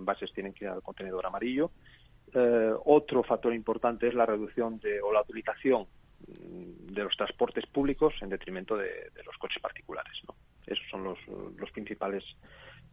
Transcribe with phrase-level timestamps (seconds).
[0.00, 1.70] envases tienen que ir al contenedor amarillo.
[2.34, 7.66] Eh, otro factor importante es la reducción de, o la utilización mm, de los transportes
[7.66, 10.12] públicos en detrimento de, los coches particulares.
[10.66, 11.18] Esos son los,
[11.56, 12.24] los principales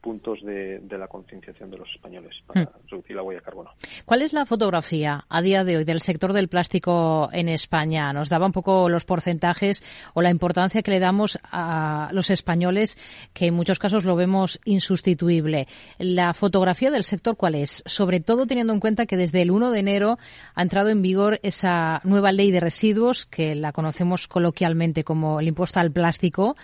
[0.02, 2.68] puntos de, la concienciación de los españoles para hmm.
[2.90, 3.72] reducir la huella de carbono.
[4.06, 8.14] ¿Cuál es la fotografía a día de hoy del sector del plástico en España?
[8.14, 9.84] Nos daba un poco los porcentajes
[10.14, 12.98] o la importancia que le damos a los españoles,
[13.34, 15.68] que en muchos casos lo vemos insustituible.
[15.98, 17.84] ¿La fotografía del sector cuál es?
[17.86, 20.18] Sobre todo teniendo en cuenta que desde el 1 de enero
[20.56, 25.48] ha entrado en vigor esa nueva ley de residuos, que la conocemos coloquialmente como el
[25.48, 26.56] impuesto al plástico,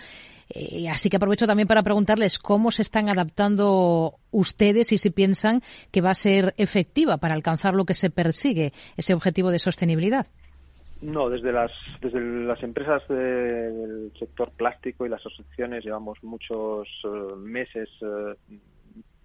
[0.50, 5.62] eh, así que aprovecho también para preguntarles cómo se están adaptando ustedes y si piensan
[5.90, 10.26] que va a ser efectiva para alcanzar lo que se persigue, ese objetivo de sostenibilidad.
[11.00, 17.36] No, desde las, desde las empresas del sector plástico y las asociaciones llevamos muchos eh,
[17.36, 18.58] meses eh,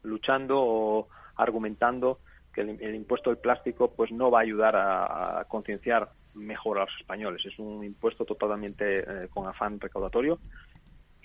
[0.03, 1.07] luchando o
[1.37, 2.19] argumentando
[2.53, 6.99] que el, impuesto del plástico pues no va a ayudar a, concienciar mejor a los
[6.99, 7.45] españoles.
[7.45, 10.39] Es un impuesto totalmente con afán recaudatorio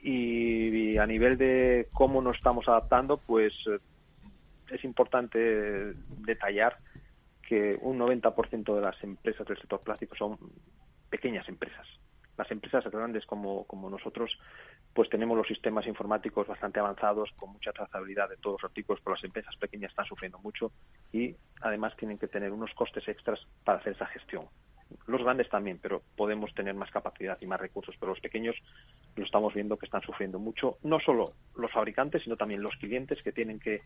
[0.05, 3.78] y, a nivel de cómo nos estamos adaptando, pues eh,
[4.70, 5.94] es importante
[6.27, 6.77] detallar
[7.42, 10.38] que un 90% de las empresas del sector plástico son
[11.08, 11.86] pequeñas empresas.
[12.36, 14.38] Las empresas grandes como, como nosotros,
[14.92, 19.14] pues tenemos los sistemas informáticos bastante avanzados, con mucha trazabilidad de todos los artículos, pero
[19.14, 20.72] las empresas pequeñas están sufriendo mucho
[21.12, 24.44] y además tienen que tener unos costes extras para hacer esa gestión.
[25.06, 28.56] Los grandes también, pero podemos tener más capacidad y más recursos, pero los pequeños
[29.16, 33.22] lo estamos viendo que están sufriendo mucho, no solo los fabricantes, sino también los clientes
[33.22, 33.82] que tienen que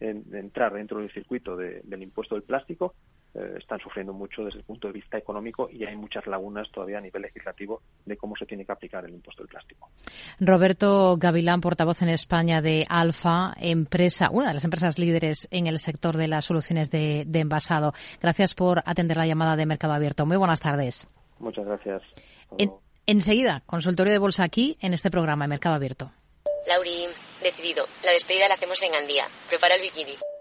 [0.00, 2.94] entrar dentro del circuito del impuesto del plástico
[3.32, 6.98] eh, están sufriendo mucho desde el punto de vista económico y hay muchas lagunas todavía
[6.98, 9.88] a nivel legislativo de cómo se tiene que aplicar el impuesto del plástico.
[10.40, 15.78] Roberto Gavilán, portavoz en España de Alfa, empresa, una de las empresas líderes en el
[15.78, 17.92] sector de las soluciones de, envasado.
[18.20, 20.26] Gracias por atender la llamada de Mercado Abierto.
[20.26, 21.06] Muy buenas tardes.
[21.38, 22.02] Muchas gracias.
[23.06, 26.10] enseguida, consultorio de bolsa aquí en este programa de Mercado Abierto.
[26.66, 27.06] Lauri,
[27.42, 27.84] decidido.
[28.04, 29.24] La despedida la hacemos en Andía.
[29.48, 30.14] Prepara el bikini.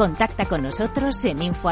[0.00, 1.68] Contacta con nosotros en info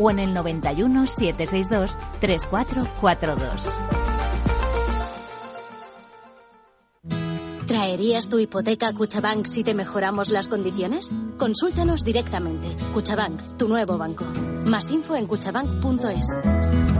[0.00, 3.78] o en el 91 762 3442.
[7.64, 11.12] ¿Traerías tu hipoteca Cuchabank si te mejoramos las condiciones?
[11.38, 12.66] Consúltanos directamente.
[12.92, 14.24] Cuchabank, tu nuevo banco.
[14.64, 16.99] Más info en cuchabank.es.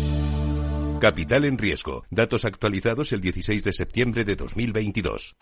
[1.01, 2.05] Capital en riesgo.
[2.11, 5.35] Datos actualizados el 16 de septiembre de 2022.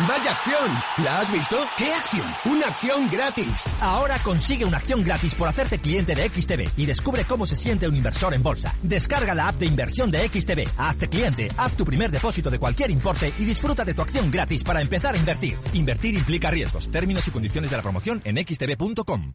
[0.00, 0.78] ¡Vaya acción!
[1.02, 1.56] ¿La has visto?
[1.78, 2.26] ¿Qué acción?
[2.44, 3.64] ¡Una acción gratis!
[3.80, 7.88] Ahora consigue una acción gratis por hacerte cliente de XTB y descubre cómo se siente
[7.88, 8.74] un inversor en bolsa.
[8.82, 12.90] Descarga la app de inversión de XTB, hazte cliente, haz tu primer depósito de cualquier
[12.90, 15.56] importe y disfruta de tu acción gratis para empezar a invertir.
[15.72, 16.90] Invertir implica riesgos.
[16.90, 19.32] Términos y condiciones de la promoción en xtb.com.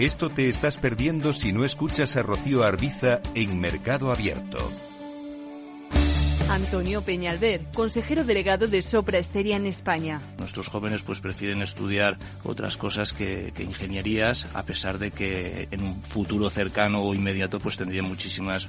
[0.00, 4.56] Esto te estás perdiendo si no escuchas a Rocío Arbiza en Mercado Abierto.
[6.48, 10.22] Antonio Peñalver, consejero delegado de Sopra Esteria en España.
[10.38, 16.02] Nuestros jóvenes pues prefieren estudiar otras cosas que, ingenierías, a pesar de que en un
[16.02, 18.68] futuro cercano o inmediato pues tendrían muchísimas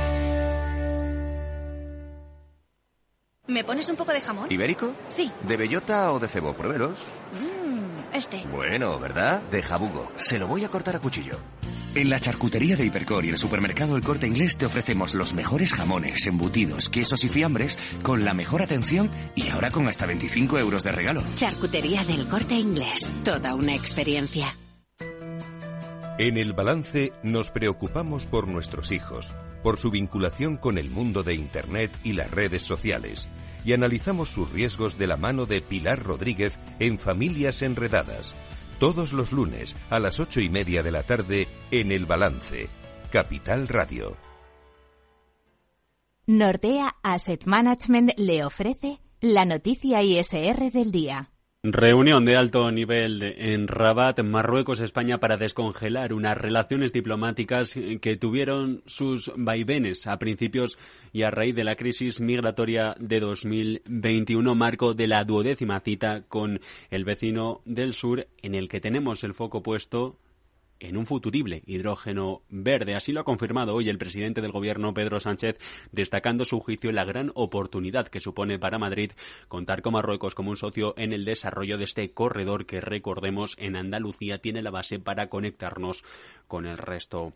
[3.47, 4.51] ¿Me pones un poco de jamón?
[4.51, 4.93] ¿Ibérico?
[5.09, 5.31] Sí.
[5.47, 6.53] ¿De bellota o de cebo?
[6.53, 6.97] Pruébelos.
[7.33, 7.61] Mmm
[8.13, 8.43] este.
[8.51, 9.41] Bueno, ¿verdad?
[9.49, 10.11] De jabugo.
[10.15, 11.37] Se lo voy a cortar a cuchillo.
[11.93, 15.73] En la charcutería de Hipercor y el supermercado El Corte Inglés te ofrecemos los mejores
[15.73, 20.83] jamones, embutidos, quesos y fiambres con la mejor atención y ahora con hasta 25 euros
[20.83, 21.23] de regalo.
[21.35, 23.05] Charcutería del Corte Inglés.
[23.25, 24.55] Toda una experiencia.
[26.17, 31.33] En el balance nos preocupamos por nuestros hijos, por su vinculación con el mundo de
[31.35, 33.27] Internet y las redes sociales,
[33.63, 38.35] y analizamos sus riesgos de la mano de Pilar Rodríguez en Familias Enredadas
[38.81, 42.67] todos los lunes a las ocho y media de la tarde en El Balance,
[43.11, 44.17] Capital Radio.
[46.25, 51.30] Nordea Asset Management le ofrece la noticia ISR del día.
[51.63, 58.81] Reunión de alto nivel en Rabat, Marruecos, España, para descongelar unas relaciones diplomáticas que tuvieron
[58.87, 60.79] sus vaivenes a principios
[61.13, 66.61] y a raíz de la crisis migratoria de 2021, marco de la duodécima cita con
[66.89, 70.17] el vecino del sur, en el que tenemos el foco puesto
[70.81, 72.95] en un futurible hidrógeno verde.
[72.95, 75.57] Así lo ha confirmado hoy el presidente del Gobierno, Pedro Sánchez,
[75.91, 79.11] destacando su juicio la gran oportunidad que supone para Madrid
[79.47, 83.75] contar con Marruecos como un socio en el desarrollo de este corredor que, recordemos, en
[83.75, 86.03] Andalucía tiene la base para conectarnos
[86.47, 87.33] con el resto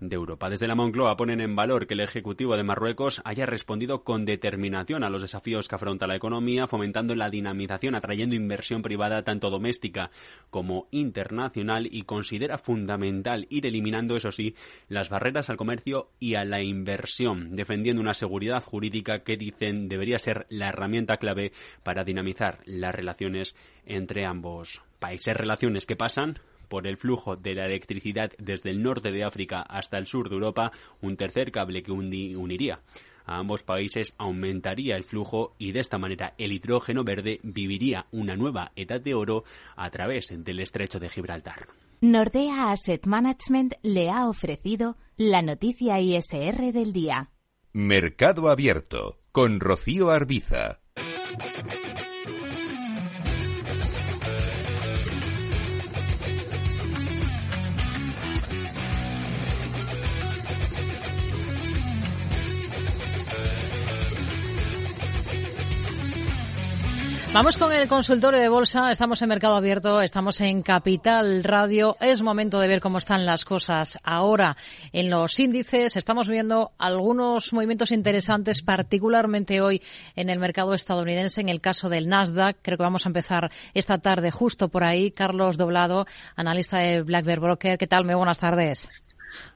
[0.00, 0.50] de Europa.
[0.50, 5.04] Desde la Moncloa ponen en valor que el Ejecutivo de Marruecos haya respondido con determinación
[5.04, 10.10] a los desafíos que afronta la economía, fomentando la dinamización, atrayendo inversión privada tanto doméstica
[10.50, 14.54] como internacional y considera fundamental ir eliminando, eso sí,
[14.88, 20.18] las barreras al comercio y a la inversión, defendiendo una seguridad jurídica que dicen debería
[20.18, 21.52] ser la herramienta clave
[21.82, 23.54] para dinamizar las relaciones
[23.84, 25.36] entre ambos países.
[25.36, 26.38] Relaciones que pasan
[26.70, 30.36] por el flujo de la electricidad desde el norte de África hasta el sur de
[30.36, 30.72] Europa,
[31.02, 32.80] un tercer cable que uniría
[33.30, 38.36] a ambos países aumentaría el flujo y de esta manera el hidrógeno verde viviría una
[38.36, 39.44] nueva edad de oro
[39.76, 41.68] a través del estrecho de Gibraltar.
[42.00, 47.30] Nordea Asset Management le ha ofrecido la noticia ISR del día.
[47.72, 50.80] Mercado Abierto con Rocío Arbiza.
[67.32, 68.90] Vamos con el consultorio de bolsa.
[68.90, 71.96] Estamos en Mercado Abierto, estamos en Capital Radio.
[72.00, 74.56] Es momento de ver cómo están las cosas ahora
[74.92, 75.96] en los índices.
[75.96, 79.80] Estamos viendo algunos movimientos interesantes, particularmente hoy
[80.16, 81.40] en el mercado estadounidense.
[81.40, 85.12] En el caso del Nasdaq, creo que vamos a empezar esta tarde justo por ahí.
[85.12, 87.78] Carlos Doblado, analista de Black Bear Broker.
[87.78, 88.04] ¿Qué tal?
[88.04, 88.88] Muy buenas tardes.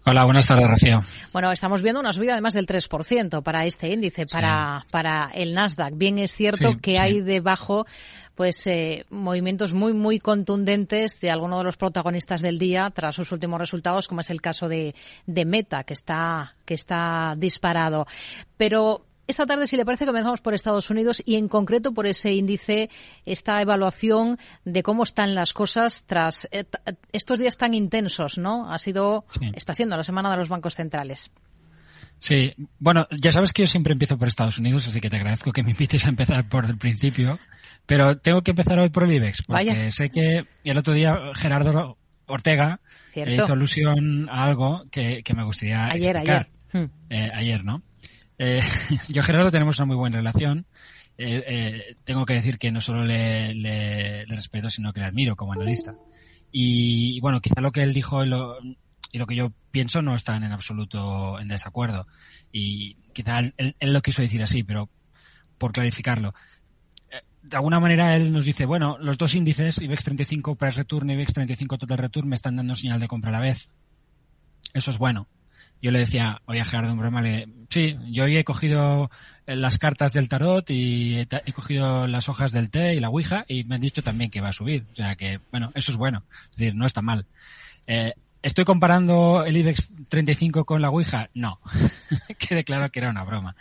[0.05, 1.00] Hola, buenas tardes, Rocío.
[1.32, 5.55] Bueno, estamos viendo una subida de más del 3% para este índice, para, para el
[5.55, 5.94] Nasdaq.
[5.97, 7.87] Bien es cierto que hay debajo
[8.35, 13.31] pues eh, movimientos muy muy contundentes de algunos de los protagonistas del día tras sus
[13.31, 14.94] últimos resultados como es el caso de,
[15.26, 18.06] de Meta que está que está disparado
[18.56, 22.32] pero esta tarde, si le parece, comenzamos por Estados Unidos y en concreto por ese
[22.32, 22.91] índice,
[23.25, 26.65] esta evaluación de cómo están las cosas tras eh,
[27.12, 28.71] estos días tan intensos, ¿no?
[28.71, 29.25] Ha sido,
[29.55, 31.31] está siendo la semana de los bancos centrales.
[32.19, 35.53] Sí, bueno, ya sabes que yo siempre empiezo por Estados Unidos, así que te agradezco
[35.53, 37.38] que me invites a empezar por el principio,
[37.87, 41.99] pero tengo que empezar hoy por el IBEX, porque sé que el otro día Gerardo
[42.27, 42.81] Ortega
[43.15, 46.48] hizo alusión a algo que, me gustaría ayer, explicar.
[46.72, 46.91] Ayer.
[47.10, 47.82] Eh, ayer, ¿no?
[48.38, 48.60] Eh,
[49.08, 50.67] yo Gerardo tenemos una muy buena relación.
[51.17, 55.53] Eh, eh, tengo que decir que no solo le, respeto, sino que le admiro como
[55.53, 55.94] analista.
[56.50, 58.58] Y, bueno, quizá lo que él dijo y lo,
[59.26, 62.06] que yo pienso no están en absoluto en desacuerdo.
[62.53, 64.88] Y quizá él, lo quiso decir así, pero
[65.58, 66.34] por clarificarlo.
[67.43, 71.12] De alguna manera él nos dice, bueno, los dos índices, IBEX 35 Price Return y
[71.14, 73.69] IBEX 35 Total Return, me están dando señal de compra a la vez.
[74.72, 75.29] Eso es bueno
[75.84, 79.10] yo le decía, oye Gerardo, un broma, le, sí, yo hoy he cogido
[79.46, 83.44] eh, las cartas del tarot y he, cogido las hojas del té y la ouija
[83.48, 84.86] y me han dicho también que va a subir.
[84.91, 86.22] O sea que, bueno, eso es bueno.
[86.53, 87.26] Es decir, no está mal.
[87.86, 91.29] Eh, ¿Estoy comparando el IBEX 35 con la ouija?
[91.34, 91.60] No.
[92.38, 93.55] Quede claro que era una broma.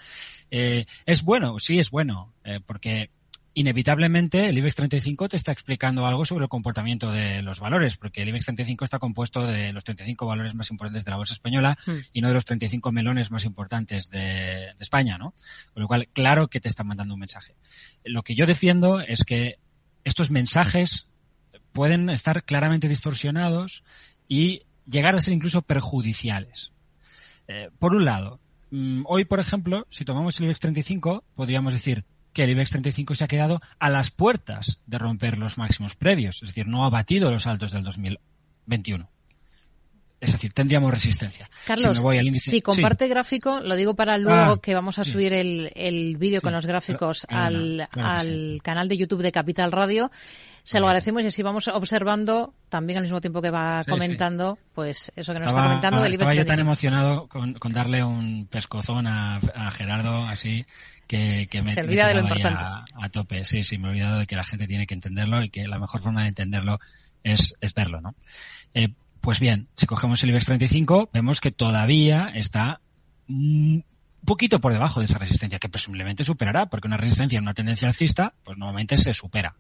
[0.50, 1.60] Eh, ¿Es bueno?
[1.60, 2.32] Sí, es bueno.
[2.66, 3.10] porque
[3.54, 8.22] inevitablemente el IBEX 35 te está explicando algo sobre el comportamiento de los valores, porque
[8.22, 11.78] el IBEX 35 está compuesto de los 35 valores más importantes de la bolsa española
[11.86, 11.92] hmm.
[12.14, 15.34] y no de los 35 melones más importantes de, España, ¿no?
[15.74, 17.56] Con lo cual, claro que te está mandando un mensaje.
[18.04, 19.56] Lo que yo defiendo es que
[20.04, 21.08] estos mensajes
[21.72, 23.84] pueden estar claramente distorsionados
[24.28, 26.74] y llegar a ser incluso perjudiciales.
[27.48, 28.40] Eh, por un lado,
[28.72, 33.16] mm, hoy, por ejemplo, si tomamos el IBEX 35, podríamos decir, que el IBEX 35
[33.16, 36.90] se ha quedado a las puertas de romper los máximos previos, es decir, no ha
[36.90, 39.10] batido los altos del 2021.
[40.24, 41.50] Es decir, tendríamos resistencia.
[41.66, 42.02] Carlos,
[42.36, 46.54] si, comparte gráfico, lo digo para luego ah, que vamos a subir el, vídeo con
[46.54, 47.88] los gráficos al,
[48.64, 50.12] canal de YouTube de Capital Radio.
[50.64, 55.12] Se lo agradecemos y así vamos observando también al mismo tiempo que va comentando, pues
[55.14, 59.42] eso que nos está comentando del Estaba yo tan emocionado con, darle un pescozón a,
[59.72, 60.66] Gerardo así
[61.08, 62.60] que, me, Se olvida de lo importante.
[62.60, 63.46] A, tope.
[63.46, 65.80] Sí, sí, me he olvidado de que la gente tiene que entenderlo y que la
[65.80, 66.80] mejor forma de entenderlo
[67.24, 68.16] es, es verlo, ¿no?
[68.74, 68.90] Eh,
[69.22, 72.82] pues bien, si cogemos el IBEX 35, vemos que todavía está
[73.30, 73.86] un
[74.26, 77.88] poquito por debajo de esa resistencia, que presumiblemente superará, porque una resistencia en una tendencia
[77.88, 79.56] alcista, pues normalmente se supera.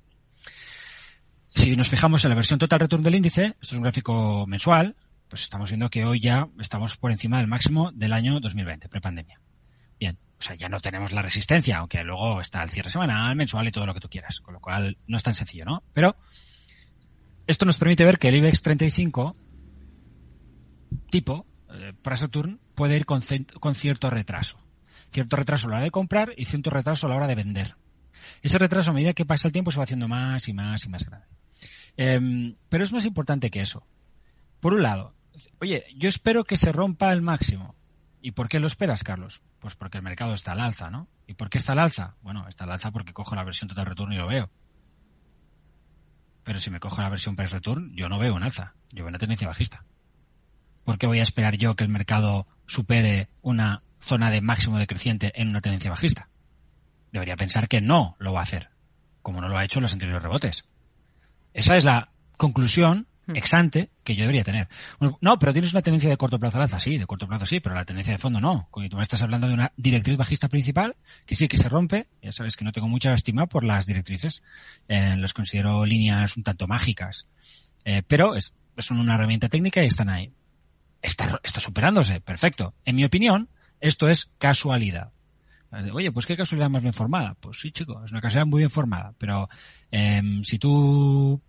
[1.47, 4.95] Si nos fijamos en la versión total return del índice, esto es un gráfico mensual,
[5.29, 9.39] pues estamos viendo que hoy ya estamos por encima del máximo del año 2020, prepandemia.
[9.99, 13.67] Bien, o sea, ya no tenemos la resistencia, aunque luego está el cierre semanal, mensual
[13.67, 15.83] y todo lo que tú quieras, con lo cual no es tan sencillo, ¿no?
[15.93, 16.15] Pero
[17.47, 19.37] esto nos permite ver que el IBEX 35
[21.09, 24.59] tipo, eh, para Saturn, puede ir con, cierto retraso.
[25.11, 27.75] Cierto retraso a la hora de comprar y cierto retraso a la hora de vender.
[28.41, 30.89] Ese retraso a medida que pasa el tiempo se va haciendo más y más y
[30.89, 31.27] más grande.
[31.97, 33.85] Em, pero es más importante que eso.
[34.59, 35.13] Por un lado,
[35.59, 37.75] oye, yo espero que se rompa el máximo.
[38.23, 39.43] ¿Y por qué lo esperas, Carlos?
[39.59, 41.07] Pues porque el mercado está al alza, ¿no?
[41.27, 42.15] ¿Y por qué está al alza?
[42.21, 44.49] Bueno, está al alza porque cojo la versión total return y lo veo.
[46.43, 48.73] Pero si me cojo la versión price return, yo no veo un alza.
[48.91, 49.85] Yo veo una tendencia bajista.
[50.83, 55.31] ¿por qué voy a esperar yo que el mercado supere una zona de máximo decreciente
[55.35, 56.29] en una tendencia bajista?
[57.11, 58.69] Debería pensar que no lo va a hacer,
[59.21, 60.65] como no lo ha hecho en los anteriores rebotes.
[61.53, 63.07] Esa es la conclusión.
[63.27, 64.67] Exante que yo debería tener.
[65.21, 67.59] no, pero tienes una tendencia de corto plazo al alza, sí, de corto plazo sí,
[67.59, 68.67] pero la tendencia de fondo no.
[68.71, 72.07] Cuando tú me estás hablando de una directriz bajista principal, que sí, que se rompe,
[72.21, 74.43] ya sabes que no tengo mucha estima por las directrices,
[74.87, 77.27] eh, los considero líneas un tanto mágicas,
[77.85, 80.31] eh, pero es, son una herramienta técnica y están ahí
[81.03, 82.73] está, está superándose, perfecto.
[82.85, 83.49] En mi opinión,
[83.79, 85.11] esto es casualidad.
[85.91, 87.35] Oye, pues qué casualidad más bien formada.
[87.39, 89.13] Pues sí, chico, es una casualidad muy bien formada.
[89.17, 89.49] Pero
[89.91, 91.41] em, si tú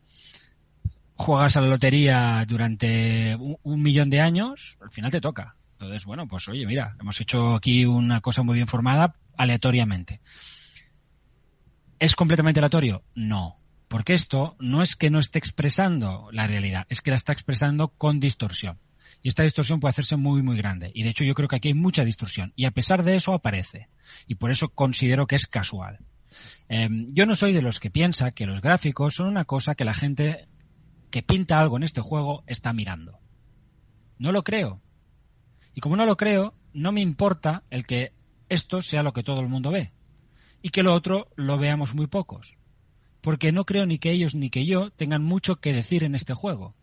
[1.16, 5.56] juegas a la lotería durante un, millón de años, al final te toca.
[5.72, 10.20] Entonces, bueno, pues oye, mira, hemos hecho aquí una cosa muy bien formada aleatoriamente.
[11.98, 13.02] ¿Es completamente aleatorio?
[13.14, 13.58] No.
[13.88, 17.88] Porque esto no es que no esté expresando la realidad, es que la está expresando
[17.88, 18.78] con distorsión.
[19.22, 20.90] Y esta distorsión puede hacerse muy, muy grande.
[20.94, 22.52] Y de hecho yo creo que aquí hay mucha distorsión.
[22.56, 23.88] Y a pesar de eso aparece.
[24.26, 25.98] Y por eso considero que es casual.
[26.68, 29.84] Em, yo no soy de los que piensa que los gráficos son una cosa que
[29.84, 30.46] la gente
[31.14, 33.20] que pinta algo en este juego está mirando.
[34.18, 34.82] No lo creo.
[35.72, 38.12] Y como no lo creo, no me importa el que
[38.48, 39.92] esto sea lo que todo el mundo ve.
[40.60, 42.56] Y que lo otro lo veamos muy pocos.
[43.20, 46.34] Porque no creo ni que ellos ni que yo tengan mucho que decir en este
[46.34, 46.74] juego.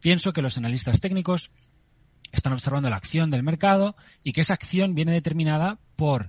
[0.00, 1.52] Pienso que los analistas técnicos
[2.32, 6.28] están observando la acción del mercado y que esa acción viene determinada por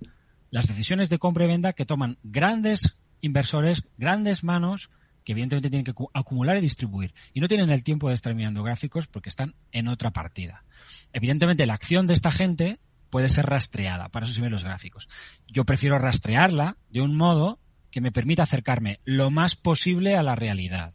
[0.49, 4.89] las decisiones de compra y venta que toman grandes inversores, grandes manos,
[5.25, 7.13] que evidentemente tienen que acumular y distribuir.
[7.33, 10.63] Y no tienen el tiempo de estar mirando gráficos porque están en otra partida.
[11.11, 12.79] Evidentemente la acción de esta gente
[13.09, 15.09] puede ser rastreada, para eso sirven los gráficos.
[15.47, 20.35] Yo prefiero rastrearla de un modo que me permita acercarme lo más posible a la
[20.35, 20.93] realidad,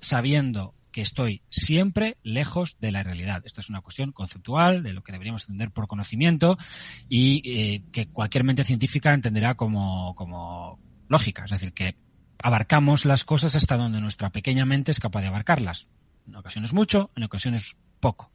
[0.00, 3.42] sabiendo que estoy siempre lejos de la realidad.
[3.44, 6.56] Esta es una cuestión conceptual de lo que deberíamos entender por conocimiento
[7.08, 11.44] y eh, que cualquier mente científica entenderá como, como lógica.
[11.44, 11.96] Es decir, que
[12.42, 15.88] abarcamos las cosas hasta donde nuestra pequeña mente es capaz de abarcarlas.
[16.26, 18.30] En ocasiones mucho, en ocasiones poco.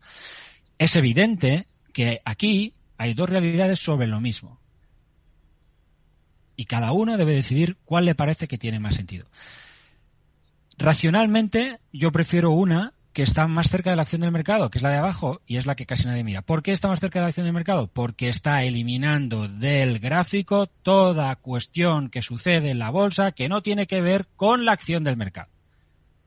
[0.77, 4.59] Es evidente que aquí hay dos realidades sobre lo mismo.
[6.55, 9.25] Y cada uno debe decidir cuál le parece que tiene más sentido.
[10.77, 14.83] Racionalmente, yo prefiero una que está más cerca de la acción del mercado, que es
[14.83, 16.41] la de abajo, y es la que casi nadie mira.
[16.41, 17.87] ¿Por qué está más cerca de la acción del mercado?
[17.87, 23.87] Porque está eliminando del gráfico toda cuestión que sucede en la bolsa que no tiene
[23.87, 25.49] que ver con la acción del mercado,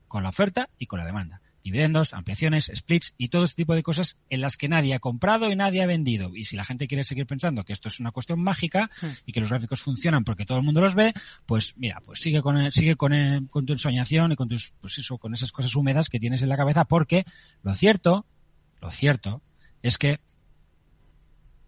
[0.08, 3.82] con la oferta y con la demanda dividendos, ampliaciones, splits y todo este tipo de
[3.82, 6.34] cosas en las que nadie ha comprado y nadie ha vendido.
[6.34, 9.06] Y si la gente quiere seguir pensando que esto es una cuestión mágica hmm.
[9.26, 11.12] y que los gráficos funcionan porque todo el mundo los ve,
[11.46, 15.18] pues mira, pues sigue con sigue con, con tu ensoñación y con tus pues eso,
[15.18, 17.24] con esas cosas húmedas que tienes en la cabeza porque
[17.62, 18.26] lo cierto,
[18.80, 19.42] lo cierto
[19.82, 20.20] es que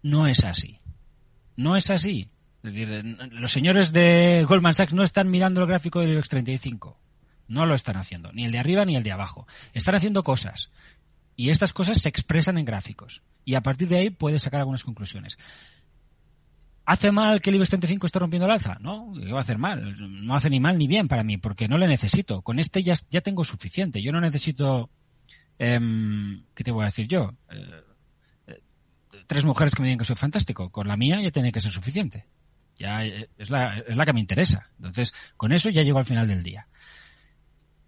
[0.03, 0.81] no es así.
[1.57, 2.31] No es así.
[2.63, 2.89] Es decir,
[3.31, 7.04] los señores de Goldman Sachs no están mirando el gráfico del IBEX 35
[7.55, 9.47] no lo están haciendo, ni el de arriba ni el de abajo.
[9.73, 10.71] Están haciendo cosas.
[11.37, 13.23] Y estas cosas se expresan en gráficos.
[13.45, 15.39] Y a partir de ahí puedes sacar algunas conclusiones.
[16.87, 18.77] ¿Hace mal que el IBEX 35 esté rompiendo el alza?
[18.81, 19.97] No, ¿qué va a hacer mal?
[19.99, 22.43] No hace ni mal ni bien para mí, porque no le necesito.
[22.43, 24.03] Con este ya, tengo suficiente.
[24.03, 24.91] Yo no necesito,
[25.59, 27.33] em, ¿qué te voy a decir yo?
[27.51, 27.83] Eh,
[28.49, 28.61] eh,
[29.27, 30.69] tres mujeres que me digan que soy fantástico.
[30.71, 32.27] Con la mía ya tiene que ser suficiente.
[32.79, 34.69] Ya eh, es la, es la que me interesa.
[34.77, 36.69] Entonces, con eso ya llego al final del día.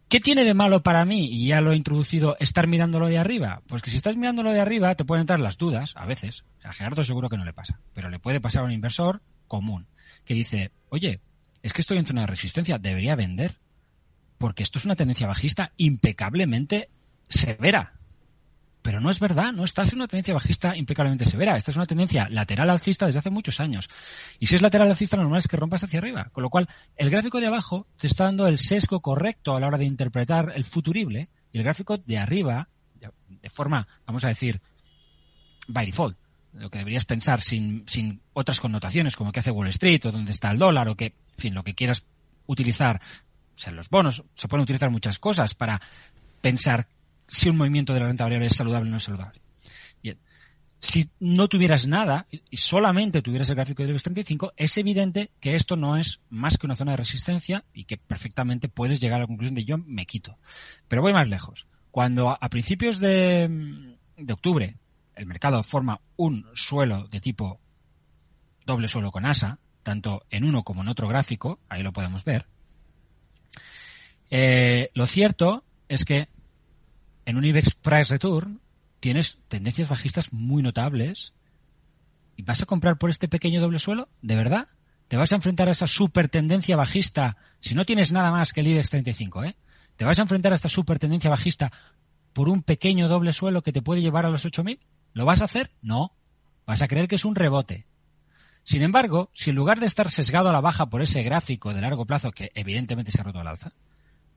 [0.09, 3.63] ¿Qué tiene de malo para mí, y ya lo he introducido, estar mirándolo de arriba?
[3.67, 6.45] Pues que si estás mirándolo de arriba te pueden entrar las dudas, a veces.
[6.63, 9.89] A Gerardo seguro que no le pasa, pero le puede pasar a un inversor común
[10.25, 11.21] que dice, oye,
[11.63, 13.59] es que estoy en zona de resistencia, debería vender,
[14.39, 16.89] porque esto es una tendencia bajista impecablemente
[17.29, 17.95] severa.
[18.87, 21.57] Pero no es verdad, no estás en una tendencia bajista impecablemente severa.
[21.57, 23.91] Esta es una tendencia lateral alcista desde hace muchos años.
[24.39, 26.29] Y si es lateral alcista, lo normal es que rompas hacia arriba.
[26.33, 29.67] Con lo cual, el gráfico de abajo te está dando el sesgo correcto a la
[29.67, 31.31] hora de interpretar el futurible.
[31.51, 32.69] Y el gráfico de arriba,
[33.29, 34.61] de forma, vamos a decir,
[35.67, 36.17] by default,
[36.53, 40.31] lo que deberías pensar sin, sin otras connotaciones, como que hace Wall Street o dónde
[40.31, 42.05] está el dólar o que, en fin, lo que quieras
[42.47, 43.01] utilizar,
[43.53, 45.81] o sea, los bonos, se pueden utilizar muchas cosas para
[46.41, 46.87] pensar
[47.29, 49.41] si un movimiento de la renta variable es saludable o no es saludable.
[50.03, 50.19] Bien.
[50.79, 55.55] Si no tuvieras nada y solamente tuvieras el gráfico del IBEX 35, es evidente que
[55.55, 59.23] esto no es más que una zona de resistencia y que perfectamente puedes llegar a
[59.23, 60.39] la conclusión de yo me quito.
[60.89, 61.67] Pero voy más lejos.
[61.91, 63.97] Cuando a, principios de,
[64.31, 64.77] octubre
[65.15, 67.59] el mercado forma un suelo de tipo
[68.67, 72.47] doble suelo con asa, tanto en uno como en otro gráfico, ahí lo podemos ver,
[74.31, 76.29] eh, lo cierto es que
[77.27, 78.61] en un IBEX Price Return
[79.01, 81.35] tienes tendencias bajistas muy notables
[82.37, 84.69] y vas a comprar por este pequeño doble suelo, ¿de verdad?
[85.09, 88.61] ¿Te vas a enfrentar a esa super tendencia bajista si no tienes nada más que
[88.61, 89.57] el IBEX 35, eh?
[89.97, 91.73] ¿Te vas a enfrentar a esta super tendencia bajista
[92.33, 94.79] por un pequeño doble suelo que te puede llevar a los 8000?
[95.13, 95.71] ¿Lo vas a hacer?
[95.83, 96.13] No.
[96.67, 97.87] Vas a creer que es un rebote.
[98.63, 101.81] Sin embargo, si en lugar de estar sesgado a la baja por ese gráfico de
[101.81, 103.73] largo plazo que evidentemente se ha roto al alza,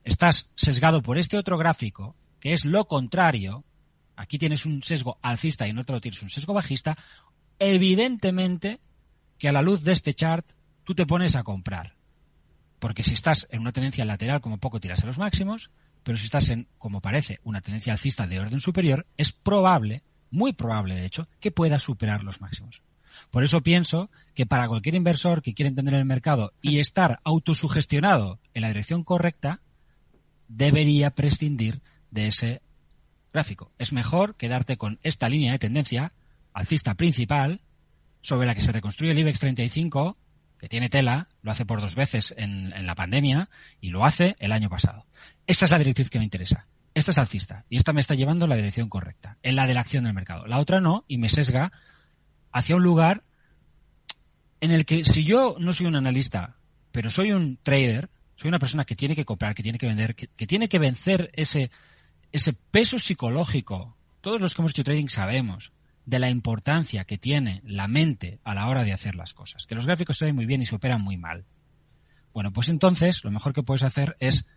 [0.04, 3.64] estás sesgado por este otro gráfico que es lo contrario,
[4.16, 6.98] aquí tienes un sesgo alcista y en otro tienes un sesgo bajista,
[7.58, 8.80] evidentemente
[9.38, 10.46] que a la luz de este chart
[10.84, 11.96] tú te pones a comprar.
[12.80, 15.70] Porque si estás en una tendencia lateral, como poco tiras a los máximos,
[16.04, 20.54] pero si estás en, como parece, una tendencia alcista de orden superior, es probable, muy
[20.54, 22.82] probable de hecho, que puedas superar los máximos.
[23.32, 28.40] Por eso pienso que para cualquier inversor que quiera entender el mercado y estar autosugestionado
[28.54, 29.62] en la dirección correcta,
[30.48, 32.62] debería prescindir de ese
[33.34, 33.72] gráfico.
[33.78, 36.14] Es mejor quedarte con esta línea de tendencia
[36.54, 37.62] alcista principal
[38.22, 40.18] sobre la que se reconstruye el IBEX 35,
[40.58, 44.36] que tiene tela, lo hace por dos veces en, en la pandemia y lo hace
[44.40, 45.06] el año pasado.
[45.48, 46.68] Esta es la directriz que me interesa.
[46.94, 49.82] Esta es alcista y esta me está llevando la dirección correcta, en la de la
[49.82, 50.48] acción del mercado.
[50.48, 51.72] La otra no y me sesga
[52.52, 53.24] hacia un lugar
[54.60, 56.56] en el que si yo no soy un analista,
[56.92, 60.16] pero soy un trader, soy una persona que tiene que comprar, que tiene que vender,
[60.16, 61.72] que tiene que vencer ese,
[62.32, 65.72] ese peso psicológico, todos los que hemos hecho trading sabemos
[66.06, 69.76] de la importancia que tiene la mente a la hora de hacer las cosas, que
[69.76, 71.46] los gráficos se ven muy bien y se operan muy mal.
[72.34, 74.48] Bueno, pues entonces lo mejor que puedes hacer es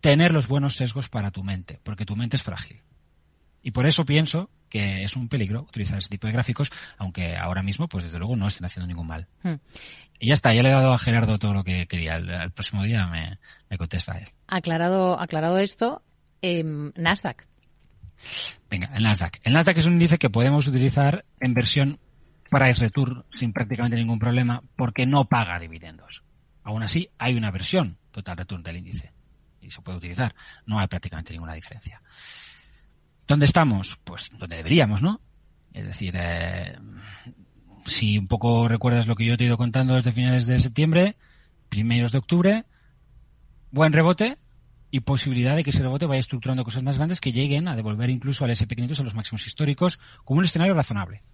[0.00, 2.82] tener los buenos sesgos para tu mente, porque tu mente es frágil.
[3.62, 7.62] Y por eso pienso que es un peligro utilizar ese tipo de gráficos, aunque ahora
[7.62, 9.26] mismo, pues desde luego no estén haciendo ningún mal.
[9.42, 9.54] Hmm.
[10.20, 12.16] Y ya está, ya le he dado a Gerardo todo lo que quería.
[12.16, 13.38] El, próximo día me,
[13.70, 14.28] me contesta él.
[14.46, 16.02] Aclarado, aclarado esto,
[16.46, 17.46] Em, Nasdaq.
[18.68, 19.40] Venga, el Nasdaq.
[19.44, 21.98] El Nasdaq es un índice que podemos utilizar en versión
[22.50, 26.22] price return sin prácticamente ningún problema porque no paga dividendos.
[26.62, 29.10] Aún así, hay una versión total return del índice
[29.62, 30.34] y se puede utilizar.
[30.66, 32.02] No hay prácticamente ninguna diferencia.
[33.26, 33.98] ¿Dónde estamos?
[34.04, 35.22] Pues donde deberíamos, ¿no?
[35.72, 36.76] Es decir, eh,
[37.86, 41.16] si un poco recuerdas lo que yo te he ido contando desde finales de septiembre,
[41.70, 42.64] primeros de octubre,
[43.70, 44.36] buen rebote,
[44.94, 48.10] y posibilidad de que ese rebote vaya estructurando cosas más grandes que lleguen a devolver
[48.10, 51.24] incluso al SP500 a los máximos históricos como un escenario razonable.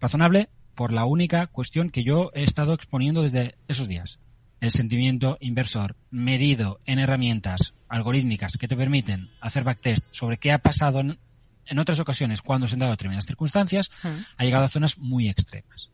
[0.00, 4.18] Razonable por la única cuestión que yo he estado exponiendo desde esos días.
[4.60, 10.58] El sentimiento inversor medido en herramientas algorítmicas que te permiten hacer backtest sobre qué ha
[10.58, 13.92] pasado en, otras ocasiones cuando se han dado determinadas circunstancias,
[14.36, 15.92] ha llegado a zonas muy extremas.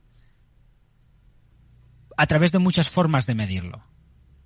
[2.17, 3.85] A través de muchas formas de medirlo.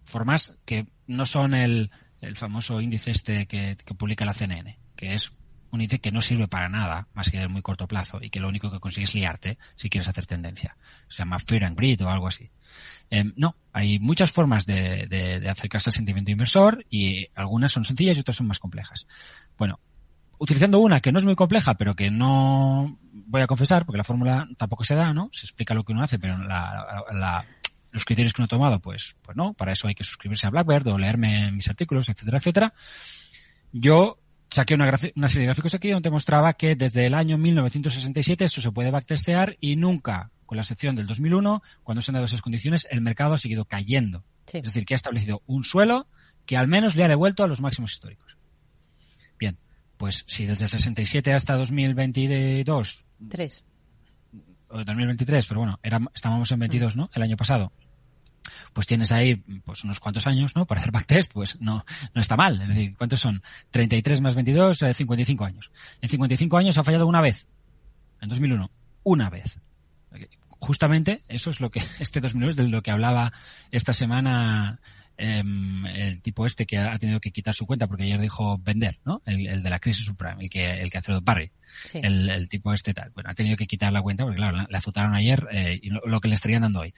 [0.03, 1.93] Formas que no son el
[2.27, 5.33] el famoso índice este que, publica la CNN, que es
[5.71, 8.41] un índice que no sirve para nada más que de muy corto plazo y que
[8.41, 10.77] lo único que consigue es liarte si quieres hacer tendencia.
[11.09, 12.51] Se llama Fear and Greed o algo así.
[13.11, 18.21] Em, no, hay muchas formas de, acercarse al sentimiento inversor y algunas son sencillas y
[18.21, 19.07] otras son más complejas.
[19.59, 19.81] Bueno,
[20.39, 24.05] utilizando una que no es muy compleja, pero que no voy a confesar, porque la
[24.05, 25.29] fórmula tampoco se da, ¿no?
[25.33, 26.37] Se explica lo que uno hace, pero
[27.95, 29.55] los criterios que uno ha tomado, pues, pues no.
[29.55, 32.75] Para eso hay que suscribirse a Blackbird o leerme mis artículos, etcétera, etcétera.
[33.73, 34.19] Yo
[34.51, 38.61] saqué una, una serie de gráficos aquí donde mostraba que desde el año 1967 esto
[38.61, 42.43] se puede backtestear y nunca, con la excepción del 2001, cuando se han dado esas
[42.43, 44.25] condiciones, el mercado ha seguido cayendo.
[44.53, 46.09] Es decir, que ha establecido un suelo
[46.47, 48.37] que al menos le ha devuelto a los máximos históricos.
[49.39, 49.57] Bien,
[49.97, 53.05] pues si desde el 67 hasta 2022...
[53.29, 53.65] Tres.
[54.75, 55.79] O 2023, pero bueno,
[56.13, 57.09] estábamos en 22, ¿no?
[57.15, 57.71] El año pasado
[58.73, 60.67] pues tienes ahí pues unos cuantos años, ¿no?
[60.67, 62.61] Para hacer backtest, pues no, no está mal.
[62.61, 63.41] Es decir, ¿cuántos son?
[63.71, 65.71] 33 más 22, 55 eh, años.
[66.03, 67.47] En 55 años ha fallado una vez.
[68.21, 68.69] En 2001.
[69.05, 69.61] Una vez.
[70.49, 73.33] Justamente eso es lo que este 2001 es de lo que hablaba
[73.71, 74.81] esta semana
[75.17, 78.99] em, el tipo este que ha tenido que quitar su cuenta porque ayer dijo vender,
[79.05, 79.23] ¿no?
[79.27, 81.51] El, de la crisis suprema, el que, el que hace Barry.
[81.93, 83.11] El, tipo este tal.
[83.11, 86.21] Bueno, ha tenido que quitar la cuenta porque claro, le azotaron ayer eh, y lo,
[86.21, 86.95] que le estarían dando hoy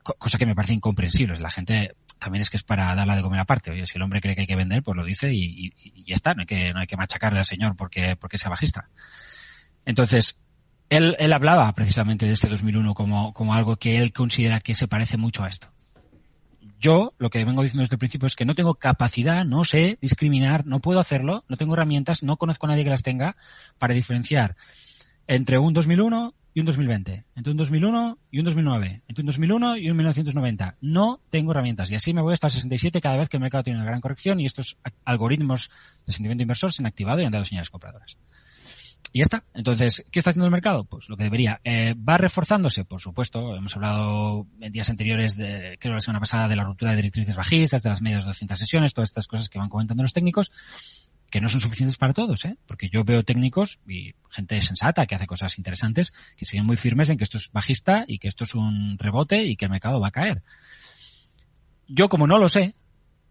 [0.00, 1.38] cosa que me parece incomprensible.
[1.38, 3.70] La gente también es que es para darla de comer aparte.
[3.70, 5.72] Oye, si el hombre cree que hay que vender, pues lo dice y,
[6.04, 6.34] ya está.
[6.34, 8.88] No hay que, no hay que machacarle al señor porque, porque sea bajista.
[9.84, 10.38] Entonces,
[10.88, 14.88] él, él hablaba precisamente de este 2001 como, como algo que él considera que se
[14.88, 15.68] parece mucho a esto.
[16.82, 19.98] Yo lo que vengo diciendo desde el principio es que no tengo capacidad, no sé
[20.00, 23.36] discriminar, no puedo hacerlo, no tengo herramientas, no conozco a nadie que las tenga
[23.78, 24.56] para diferenciar
[25.28, 29.76] entre un 2001 y un 2020, entre un 2001 y un 2009, entre un 2001
[29.76, 30.76] y un 1990.
[30.80, 33.62] No tengo herramientas y así me voy hasta el 67 cada vez que el mercado
[33.62, 35.70] tiene una gran corrección y estos algoritmos
[36.04, 38.16] de sentimiento inversor se han activado y han dado señales compradoras.
[39.12, 39.44] Y ya está.
[39.52, 40.84] Entonces, ¿qué está haciendo el mercado?
[40.84, 41.60] Pues lo que debería.
[41.64, 42.84] Eh, ¿Va reforzándose?
[42.84, 43.54] Por supuesto.
[43.54, 47.36] Hemos hablado en días anteriores, de, creo la semana pasada, de la ruptura de directrices
[47.36, 50.50] bajistas, de las medias 200 sesiones, todas estas cosas que van comentando los técnicos
[51.32, 52.58] que no son suficientes para todos, ¿eh?
[52.66, 57.08] porque yo veo técnicos y gente sensata que hace cosas interesantes que siguen muy firmes
[57.08, 59.98] en que esto es bajista y que esto es un rebote y que el mercado
[59.98, 60.42] va a caer.
[61.88, 62.74] Yo como no lo sé,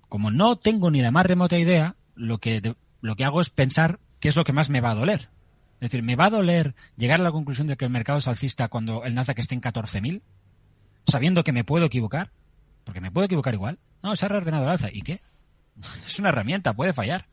[0.09, 3.99] como no tengo ni la más remota idea, lo que, lo que hago es pensar
[4.19, 5.29] qué es lo que más me va a doler.
[5.81, 8.27] Es decir, ¿me va a doler llegar a la conclusión de que el mercado es
[8.27, 10.21] alcista cuando el Nasdaq esté en 14.000?
[11.07, 12.29] Sabiendo que me puedo equivocar.
[12.83, 13.79] Porque me puedo equivocar igual.
[14.03, 14.89] No, se ha reordenado el alza.
[14.93, 15.21] ¿Y qué?
[16.05, 17.25] Es una herramienta, puede fallar.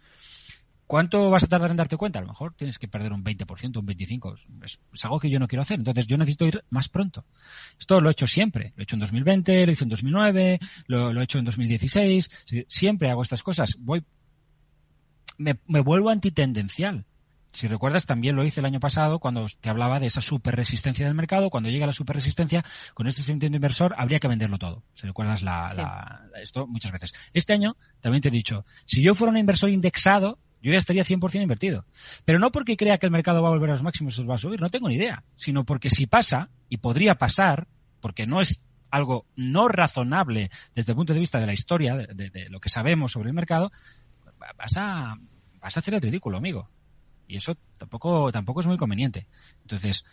[0.87, 2.21] ¿Cuánto vas a tardar en darte cuenta?
[2.21, 4.65] A lo mejor tienes que perder un 20%, un 25%.
[4.65, 5.79] Es, algo que yo no quiero hacer.
[5.79, 7.27] Entonces yo necesito ir más pronto.
[7.79, 8.73] Esto lo he hecho siempre.
[8.75, 12.31] Lo he hecho en 2020, lo hice en 2009, lo, lo he hecho en 2016.
[12.67, 13.77] Siempre hago estas cosas.
[13.79, 14.03] Voy,
[15.37, 17.05] me, me vuelvo antitendencial.
[17.53, 21.07] Si recuerdas, también lo hice el año pasado cuando te hablaba de esa super resistencia
[21.07, 21.51] del mercado.
[21.51, 24.85] Cuando llega la super resistencia, con este sentido inversor, habría que venderlo todo.
[24.95, 27.13] Si recuerdas la, la, esto muchas veces.
[27.33, 31.05] Este año también te he dicho, si yo fuera un inversor indexado, yo ya estaría
[31.05, 31.85] 100% invertido.
[32.25, 34.35] Pero no porque crea que el mercado va a volver a los máximos o va
[34.35, 37.69] a subir, no tengo ni idea, sino porque si pasa, y podría pasar,
[38.01, 42.49] porque no es algo no razonable desde el punto de vista de la historia, de,
[42.49, 43.71] lo que sabemos sobre el mercado,
[44.39, 45.17] vas a,
[45.61, 46.69] vas a hacer el ridículo, amigo.
[47.29, 49.27] Y eso tampoco, tampoco es muy conveniente.
[49.61, 50.05] Entonces,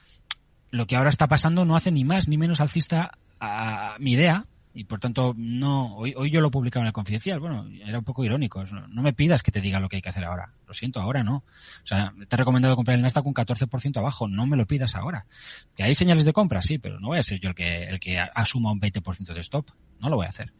[0.69, 4.45] lo que ahora está pasando no hace ni más ni menos alcista a mi idea,
[4.75, 7.39] y por tanto no hoy, hoy yo lo publicaba en el confidencial.
[7.39, 10.09] Bueno era un poco irónico no, me pidas que te diga lo que hay que
[10.09, 10.51] hacer ahora.
[10.67, 11.37] Lo siento ahora no.
[11.37, 14.27] O sea te he recomendado comprar el Nasdaq un 14% abajo.
[14.27, 15.25] No me lo pidas ahora.
[15.75, 17.99] Que hay señales de compra sí pero no voy a ser yo el que el
[17.99, 19.69] que asuma un 20% de stop.
[20.01, 20.51] No lo voy a hacer.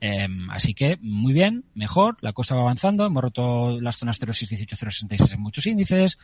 [0.00, 3.06] Em, así que muy bien mejor la cosa va avanzando.
[3.06, 6.18] Hemos roto las zonas 0,618 0,66 en muchos índices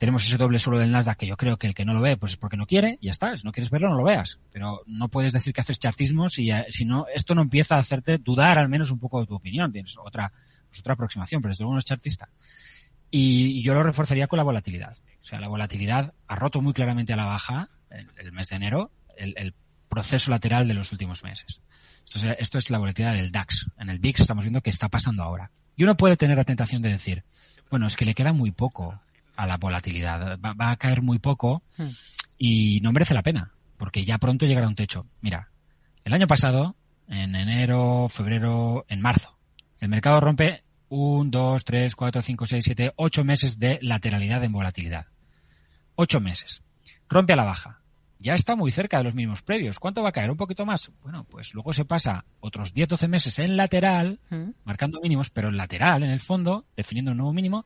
[0.00, 2.16] tenemos ese doble suelo del Nasdaq que yo creo que el que no lo ve
[2.16, 3.36] pues es porque no quiere y ya está.
[3.36, 4.40] Si no quieres verlo, no lo veas.
[4.50, 8.16] Pero no puedes decir que haces chartismo si, si no, esto no empieza a hacerte
[8.16, 9.70] dudar al menos un poco de tu opinión.
[9.70, 10.32] Tienes otra,
[10.68, 12.30] pues otra aproximación, pero desde luego no es chartista.
[13.10, 14.96] Y, yo lo reforzaría con la volatilidad.
[15.20, 18.56] O sea, la volatilidad ha roto muy claramente a la baja el, el mes de
[18.56, 19.54] enero el,
[19.90, 21.60] proceso lateral de los últimos meses.
[22.06, 23.66] Esto es, esto es la volatilidad del DAX.
[23.76, 25.50] En el VIX estamos viendo que está pasando ahora.
[25.74, 27.24] Y uno puede tener la tentación de decir,
[27.70, 29.00] bueno, es que le queda muy poco
[29.40, 30.38] a la volatilidad.
[30.38, 31.88] Va, a caer muy poco hmm.
[32.36, 35.06] y no merece la pena, porque ya pronto llegará un techo.
[35.22, 35.48] Mira,
[36.04, 36.76] el año pasado,
[37.08, 39.38] en enero, febrero, en marzo,
[39.78, 44.52] el mercado rompe un, dos, tres, cuatro, cinco, seis, siete, ocho meses de lateralidad en
[44.52, 45.06] volatilidad.
[45.94, 46.62] Ocho meses.
[47.08, 47.80] Rompe a la baja.
[48.18, 49.78] Ya está muy cerca de los mínimos previos.
[49.78, 50.30] ¿Cuánto va a caer?
[50.30, 50.90] ¿Un poquito más?
[51.02, 54.50] Bueno, pues luego se pasa otros 10, 12 meses en lateral, hmm.
[54.64, 57.64] marcando mínimos, pero en lateral, en el fondo, definiendo un nuevo mínimo,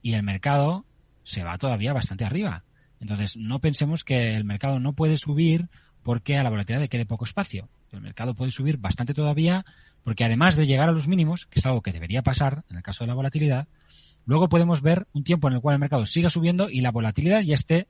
[0.00, 0.84] y el mercado
[1.28, 2.64] se va todavía bastante arriba.
[3.00, 5.68] Entonces, no pensemos que el mercado no puede subir
[6.02, 7.68] porque a la volatilidad le quede poco espacio.
[7.92, 9.64] El mercado puede subir bastante todavía
[10.04, 12.82] porque además de llegar a los mínimos, que es algo que debería pasar en el
[12.82, 13.68] caso de la volatilidad,
[14.24, 17.42] luego podemos ver un tiempo en el cual el mercado siga subiendo y la volatilidad
[17.42, 17.88] ya esté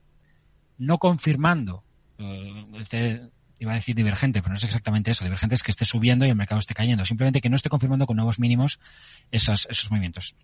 [0.77, 1.83] no confirmando,
[2.17, 3.21] eh, esté,
[3.57, 5.23] iba a decir divergente, pero no es exactamente eso.
[5.23, 7.05] Divergente es que esté subiendo y el mercado esté cayendo.
[7.05, 8.79] Simplemente que no esté confirmando con nuevos mínimos
[9.31, 10.35] esos, esos movimientos.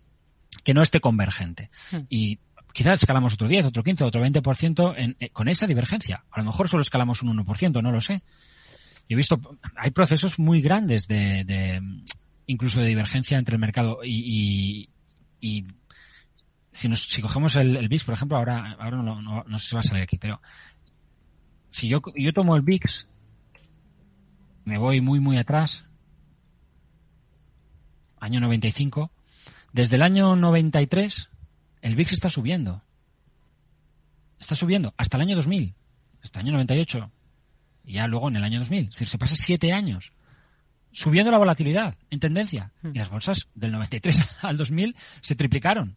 [0.64, 1.70] Que no esté convergente.
[1.90, 2.00] Hmm.
[2.08, 2.38] Y
[2.76, 6.24] quizás escalamos otro 10, otro 15, otro 20% en, eh, con esa divergencia.
[6.30, 8.22] A lo mejor solo escalamos un 1%, no lo sé.
[9.08, 9.40] Yo he visto,
[9.76, 11.80] hay procesos muy grandes de,
[12.46, 14.90] incluso de divergencia entre el mercado y,
[15.40, 15.66] y,
[16.70, 20.02] si, cogemos el, el VIX, por ejemplo, ahora, no, no sé si va a salir
[20.02, 20.42] aquí, pero
[21.70, 23.08] si yo, yo tomo el VIX,
[24.66, 25.86] me voy muy, muy atrás,
[28.20, 29.10] año 95,
[29.72, 31.30] desde el año 93,
[31.82, 32.82] el VIX está subiendo.
[34.38, 35.74] Está subiendo hasta el año 2000,
[36.22, 37.10] hasta el año 98,
[37.84, 38.84] y ya luego en el año 2000.
[38.84, 40.12] Es decir, se pasa siete años
[40.92, 42.72] subiendo la volatilidad en tendencia.
[42.82, 45.96] Y las bolsas del 93 al 2000 se triplicaron.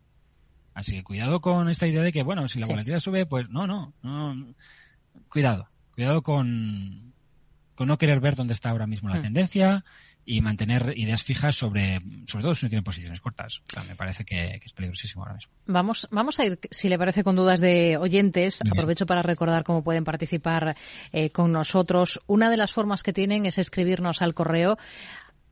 [0.73, 2.71] Así que cuidado con esta idea de que, bueno, si la Sí.
[2.71, 4.53] volatilidad sube, pues no, no, no.
[5.29, 5.67] Cuidado.
[5.93, 7.13] Cuidado con,
[7.75, 9.21] con no querer ver dónde está ahora mismo la Mm.
[9.23, 9.83] tendencia
[10.29, 13.61] y mantener ideas fijas sobre, sobre todo si no tienen posiciones cortas.
[13.67, 15.51] O sea, me parece que, que es peligrosísimo ahora mismo.
[15.65, 18.61] Vamos, vamos a ir, si le parece, con dudas de oyentes.
[18.61, 20.77] Aprovecho para recordar cómo pueden participar
[21.11, 22.21] eh, con nosotros.
[22.27, 24.77] Una de las formas que tienen es escribirnos al correo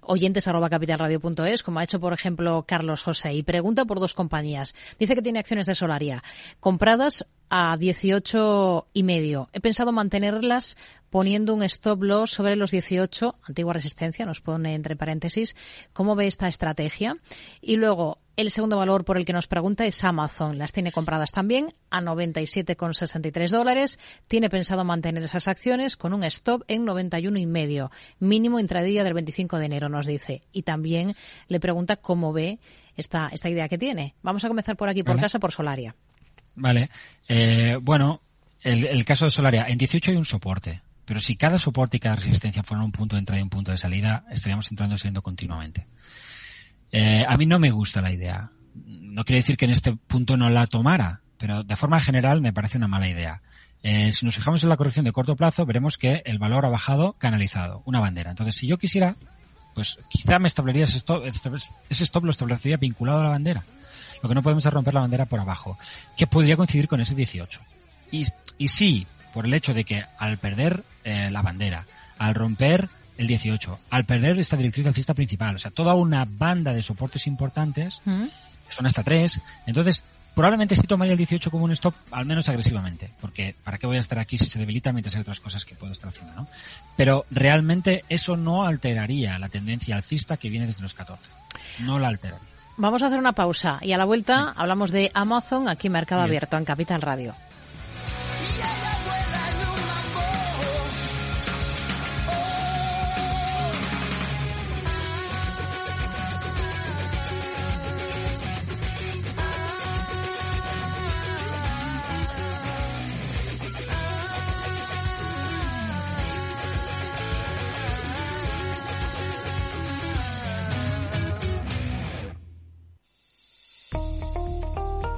[0.02, 4.76] oyentes arroba capitalradio.es, como ha hecho, por ejemplo, Carlos José, y pregunta por dos compañías.
[5.00, 6.24] Dice que tiene acciones de Solaria
[6.60, 9.50] compradas a 18 y medio.
[9.54, 10.78] He pensado mantenerlas
[11.10, 15.56] poniendo un stop loss sobre los 18, antigua resistencia, nos pone entre paréntesis.
[15.94, 17.18] ¿Cómo ve esta estrategia?
[17.62, 20.58] Y luego, el segundo valor por el que nos pregunta es Amazon.
[20.58, 24.00] Las tiene compradas también a 97,63 dólares.
[24.28, 29.14] Tiene pensado mantener esas acciones con un stop en 91 y medio, mínimo intradía del
[29.14, 30.42] 25 de enero, nos dice.
[30.52, 31.16] Y también
[31.48, 32.60] le pregunta cómo ve
[32.96, 34.16] esta, esta idea que tiene.
[34.22, 35.96] Vamos a comenzar por aquí, por casa, por Solaria.
[36.58, 36.90] Vale.
[37.28, 38.22] Eh, bueno,
[38.62, 40.82] el, el caso de Solaria, en 18 hay un soporte.
[41.06, 43.72] Pero si cada soporte y cada resistencia fueran un punto de entrada y un punto
[43.72, 45.88] de salida, estaríamos entrando y saliendo continuamente.
[46.92, 48.50] Eh, a mí no me gusta la idea.
[48.76, 52.52] No quiere decir que en este punto no la tomara, pero de forma general me
[52.52, 53.42] parece una mala idea.
[53.84, 56.70] Eh, si nos fijamos en la corrección de corto plazo, veremos que el valor ha
[56.70, 58.32] bajado canalizado, una bandera.
[58.32, 59.16] Entonces, si yo quisiera,
[59.76, 63.64] pues quizá me establecería ese stop, ese stop lo establecería vinculado a la bandera.
[64.22, 65.78] Lo que no podemos es romper la bandera por abajo,
[66.16, 67.60] que podría coincidir con ese 18.
[68.12, 68.26] Y,
[68.58, 71.86] y sí, por el hecho de que al perder eh, la bandera,
[72.18, 76.74] al romper el 18, al perder esta directriz alcista principal, o sea, toda una banda
[76.74, 80.04] de soportes importantes, que son hasta tres, entonces
[80.36, 83.98] probablemente sí tomaría el 18 como un stop, al menos agresivamente, porque ¿para qué voy
[83.98, 86.48] a estar aquí si se debilita mientras hay otras cosas que puedo estar haciendo, no?
[86.96, 91.24] Pero realmente eso no alteraría la tendencia alcista que viene desde los 14.
[91.80, 92.57] No la alteraría.
[92.78, 96.22] Vamos a hacer una pausa y a la vuelta hablamos de Amazon aquí en Mercado
[96.22, 96.30] Bien.
[96.30, 97.34] Abierto en Capital Radio.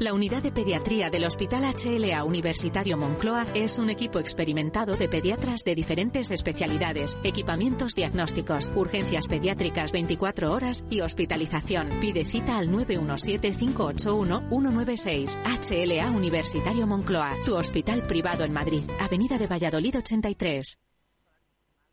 [0.00, 5.62] La unidad de pediatría del Hospital HLA Universitario Moncloa es un equipo experimentado de pediatras
[5.62, 11.90] de diferentes especialidades, equipamientos diagnósticos, urgencias pediátricas 24 horas y hospitalización.
[12.00, 15.36] Pide cita al 917-581-196.
[15.44, 20.78] HLA Universitario Moncloa, tu hospital privado en Madrid, Avenida de Valladolid 83.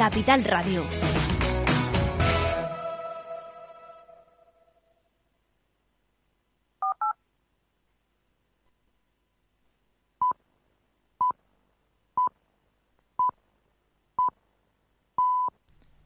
[0.00, 1.09] Capital Radio.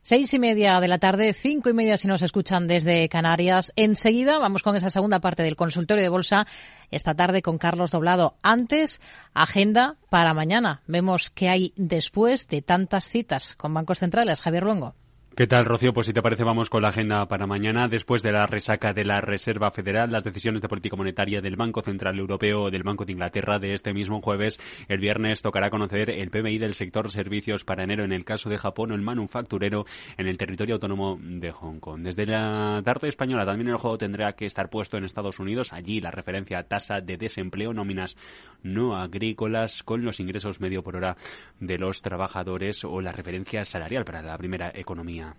[0.07, 3.73] Seis y media de la tarde, cinco y media si nos escuchan desde Canarias.
[3.75, 6.47] Enseguida vamos con esa segunda parte del consultorio de bolsa
[6.91, 8.37] esta tarde con Carlos Doblado.
[8.43, 9.01] Antes,
[9.33, 10.83] agenda para mañana.
[10.87, 14.43] Vemos qué hay después de tantas citas con bancos centrales.
[14.43, 14.95] Javier Luengo.
[15.37, 15.93] ¿Qué tal, Rocío?
[15.93, 17.89] Pues si te parece, vamos con la agenda para mañana.
[17.89, 21.83] Después de la resaca de la Reserva Federal, las decisiones de política monetaria del Banco
[21.83, 26.09] Central Europeo o del Banco de Inglaterra de este mismo jueves, el viernes tocará conocer
[26.09, 29.87] el PMI del sector servicios para enero en el caso de Japón o el manufacturero
[30.17, 32.03] en el territorio autónomo de Hong Kong.
[32.03, 35.73] Desde la tarde española también el juego tendrá que estar puesto en Estados Unidos.
[35.73, 38.17] Allí la referencia a tasa de desempleo, nóminas
[38.63, 41.17] no agrícolas con los ingresos medio por hora
[41.59, 45.37] de los trabajadores o la referencia salarial para la primera economía España.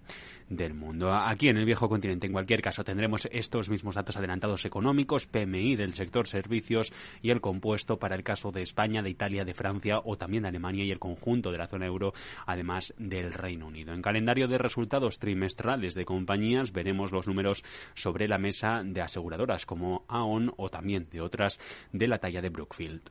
[0.49, 1.13] Del mundo.
[1.13, 5.75] Aquí en el viejo continente, en cualquier caso, tendremos estos mismos datos adelantados económicos, PMI
[5.75, 10.01] del sector servicios y el compuesto para el caso de España, de Italia, de Francia
[10.03, 12.13] o también de Alemania y el conjunto de la zona euro,
[12.45, 13.93] además del Reino Unido.
[13.93, 19.65] En calendario de resultados trimestrales de compañías veremos los números sobre la mesa de aseguradoras
[19.65, 21.59] como Aon o también de otras
[21.91, 23.01] de la talla de Brookfield.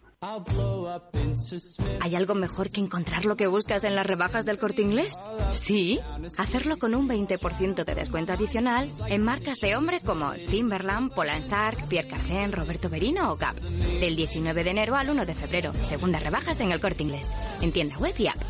[2.01, 5.15] ¿Hay algo mejor que encontrar lo que buscas en las rebajas del corte inglés?
[5.53, 6.01] Sí.
[6.39, 12.09] Hacerlo con un 20% de descuento adicional en marcas de hombre como Timberland, Polansark, Pierre
[12.09, 13.59] Cardin, Roberto Berino o Gap.
[13.61, 15.73] Del 19 de enero al 1 de febrero.
[15.83, 17.31] Segundas rebajas en el corte inglés.
[17.61, 18.41] En tienda web y app.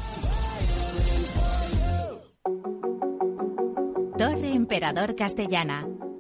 [4.19, 5.87] Torre Emperador Castellana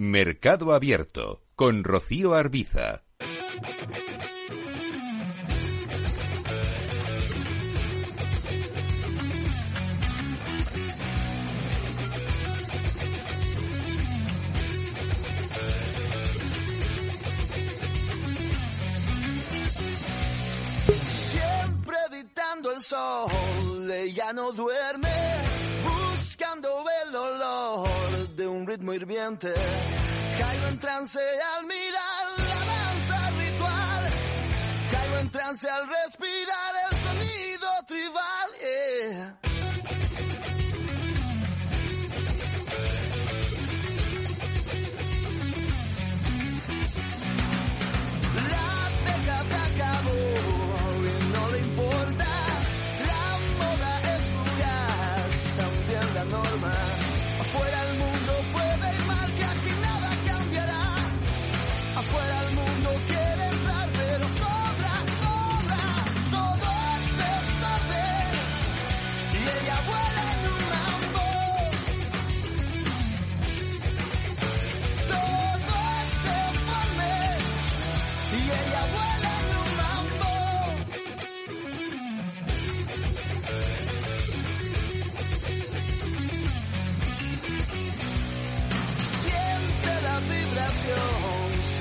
[0.00, 3.02] Mercado Abierto con Rocío Arbiza.
[21.28, 25.10] Siempre evitando el sol, ella no duerme,
[25.84, 28.19] buscando el olor
[28.66, 29.52] ritmo hirviente
[30.40, 34.10] Caigo en trance al mirar la danza ritual.
[34.90, 39.49] Caigo en trance al respirar el sonido tribal.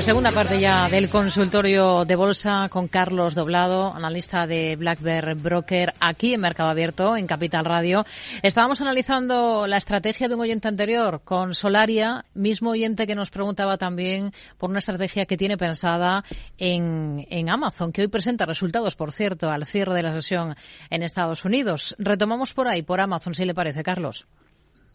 [0.09, 5.93] Segunda parte ya del consultorio de bolsa con Carlos Doblado, analista de Black Bear Broker,
[5.99, 8.03] aquí en Mercado Abierto, en Capital Radio.
[8.41, 13.77] Estábamos analizando la estrategia de un oyente anterior con Solaria, mismo oyente que nos preguntaba
[13.77, 16.23] también por una estrategia que tiene pensada
[16.57, 20.55] en, en Amazon, que hoy presenta resultados, por cierto, al cierre de la sesión
[20.89, 21.95] en Estados Unidos.
[21.99, 24.25] Retomamos por ahí, por Amazon, si le parece, Carlos.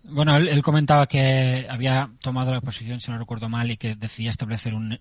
[0.06, 4.30] Bueno, él, comentaba que había tomado la posición, si no recuerdo mal, y que decidía
[4.30, 5.00] establecer un,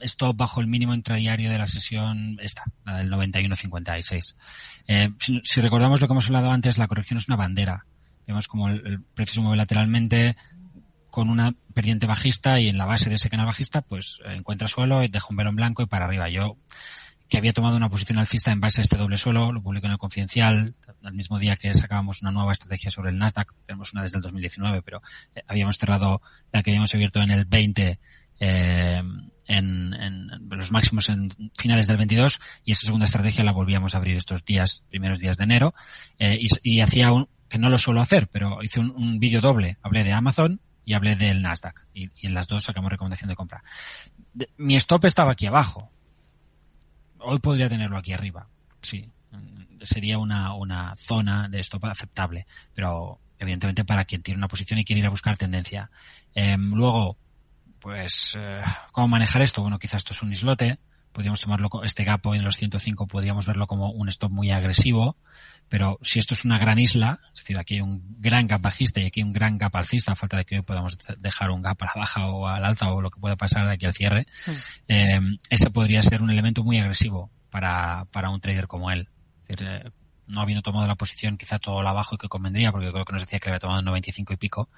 [0.00, 4.34] stop bajo el mínimo intradiario de la sesión esta, la del 91.56.
[4.88, 7.84] Eh, si, si recordamos lo que hemos hablado antes, la corrección es una bandera.
[8.26, 10.36] Vemos como el, precio se mueve lateralmente
[11.10, 14.68] con una pendiente bajista y en la base de ese canal bajista pues eh, encuentra
[14.68, 16.30] suelo y deja un velo blanco y para arriba.
[16.30, 16.56] Yo
[17.30, 19.92] que había tomado una posición alcista en base a este doble suelo, lo publico en
[19.92, 24.02] el Confidencial, al mismo día que sacábamos una nueva estrategia sobre el Nasdaq, tenemos una
[24.02, 25.00] desde el 2019, pero
[25.34, 26.20] eh, habíamos cerrado
[26.52, 28.00] la que habíamos abierto en el 20
[28.40, 29.02] eh,
[29.46, 33.98] en, en, los máximos en finales del 22 y esa segunda estrategia la volvíamos a
[33.98, 35.74] abrir estos días, primeros días de enero,
[36.18, 39.76] eh, y, hacía un, que no lo suelo hacer, pero hice un, vídeo doble.
[39.82, 41.86] Hablé de Amazon y hablé del Nasdaq.
[41.94, 43.62] Y, en las dos sacamos recomendación de compra.
[44.56, 45.92] mi stop estaba aquí abajo.
[47.20, 48.48] Hoy podría tenerlo aquí arriba.
[48.82, 49.10] Sí.
[49.82, 52.46] Sería una, una zona de stop aceptable.
[52.74, 55.90] Pero evidentemente para quien tiene una posición y quiere ir a buscar tendencia.
[56.34, 57.16] Em, luego,
[57.80, 58.62] pues, eh,
[58.92, 59.62] ¿cómo manejar esto?
[59.62, 60.78] Bueno, quizás esto es un islote.
[61.12, 65.16] Podríamos tomarlo, este gap en los 105 podríamos verlo como un stop muy agresivo.
[65.68, 69.00] Pero si esto es una gran isla, es decir, aquí hay un gran gap bajista
[69.00, 71.62] y aquí hay un gran gap alcista, a falta de que hoy podamos dejar un
[71.62, 73.94] gap a la baja o al alza o lo que pueda pasar de aquí al
[73.94, 74.50] cierre, mm.
[74.88, 79.08] em, ese podría ser un elemento muy agresivo para, para un trader como él.
[79.46, 79.90] Es decir, eh,
[80.30, 83.22] no habiendo tomado la posición quizá todo la abajo que convendría, porque creo que nos
[83.22, 84.68] decía que le había tomado en 95 y pico,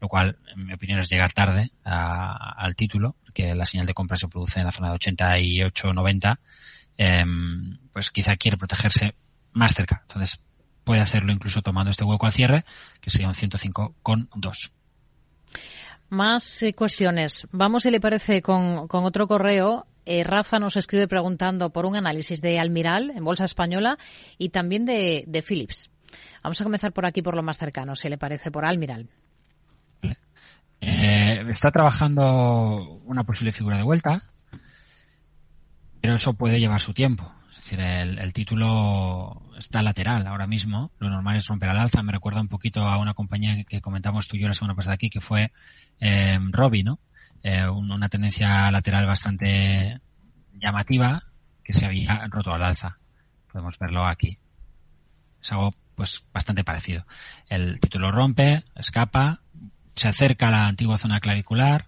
[0.00, 4.16] lo cual, en mi opinión, es llegar tarde al título, porque la señal de compra
[4.16, 6.40] se produce en la zona de 88 90,
[6.96, 9.14] em, pues quizá quiere protegerse
[9.52, 10.02] más cerca.
[10.02, 10.40] Entonces,
[10.84, 12.64] puede hacerlo incluso tomando este hueco al cierre,
[13.00, 14.72] que sería un 105 con 2.
[16.10, 17.46] Más eh, cuestiones.
[17.52, 22.40] Vamos, si le parece, con otro correo eh, Rafa nos escribe preguntando por un análisis
[22.40, 23.98] de Almiral en Bolsa Española
[24.38, 25.90] y también de, Philips.
[26.42, 29.08] Vamos a comenzar por aquí, por lo más cercano, si le parece, por Almiral.
[30.80, 34.24] Eh, está trabajando una posible figura de vuelta,
[36.00, 37.32] pero eso puede llevar su tiempo.
[37.50, 40.90] Es decir, el, título está lateral ahora mismo.
[40.98, 42.02] Lo normal es romper al alza.
[42.02, 44.94] Me recuerda un poquito a una compañía que comentamos tú y yo la semana pasada
[44.94, 45.52] aquí, que fue
[46.00, 46.98] eh, Robi, ¿no?
[47.42, 50.00] Eh, una tendencia lateral bastante
[50.54, 51.24] llamativa
[51.64, 52.98] que se había roto al alza.
[53.50, 54.38] Podemos verlo aquí.
[55.40, 57.04] Es algo pues bastante parecido.
[57.48, 59.40] El título rompe, escapa,
[59.94, 61.86] se acerca a la antigua zona clavicular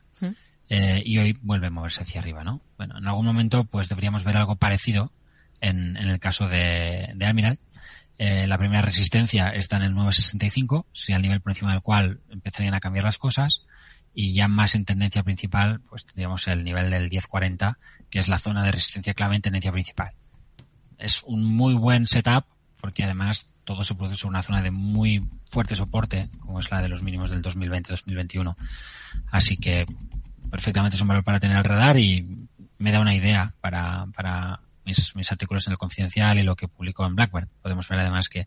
[0.69, 2.61] eh, y hoy vuelve a moverse hacia arriba, ¿no?
[2.77, 5.13] Bueno, en algún momento pues deberíamos ver algo parecido
[5.61, 7.59] en, el caso de, de Almiral.
[8.19, 12.21] Eh, la primera resistencia está en el 965, sería el nivel por encima del cual
[12.31, 13.67] empezarían a cambiar las cosas
[14.15, 18.39] y ya más en tendencia principal, pues tendríamos el nivel del 1040, que es la
[18.39, 20.13] zona de resistencia clave en tendencia principal.
[20.99, 22.45] Es un muy buen setup
[22.81, 26.83] porque además todo se produce en una zona de muy fuerte soporte, como es la
[26.83, 28.55] de los mínimos del 2020-2021.
[29.31, 29.87] Así que
[30.51, 32.47] perfectamente es un valor para tener al radar y
[32.79, 36.69] me da una idea para, para mis, mis artículos en el Confidencial y lo que
[36.69, 37.49] publico en Blackbird.
[37.63, 38.47] Podemos ver además que,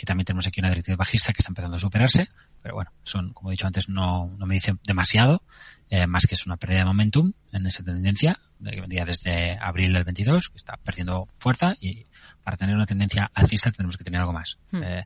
[0.00, 2.28] que también tenemos aquí una directriz bajista que está empezando a superarse,
[2.62, 5.42] pero bueno, son, como he dicho antes, no, no me dice demasiado,
[5.90, 9.92] eh, más que es una pérdida de momentum en esa tendencia, que vendría desde abril
[9.92, 12.06] del 22, que está perdiendo fuerza y
[12.42, 14.58] para tener una tendencia alcista tenemos que tener algo más.
[14.70, 14.82] Hmm.
[14.82, 15.04] Eh,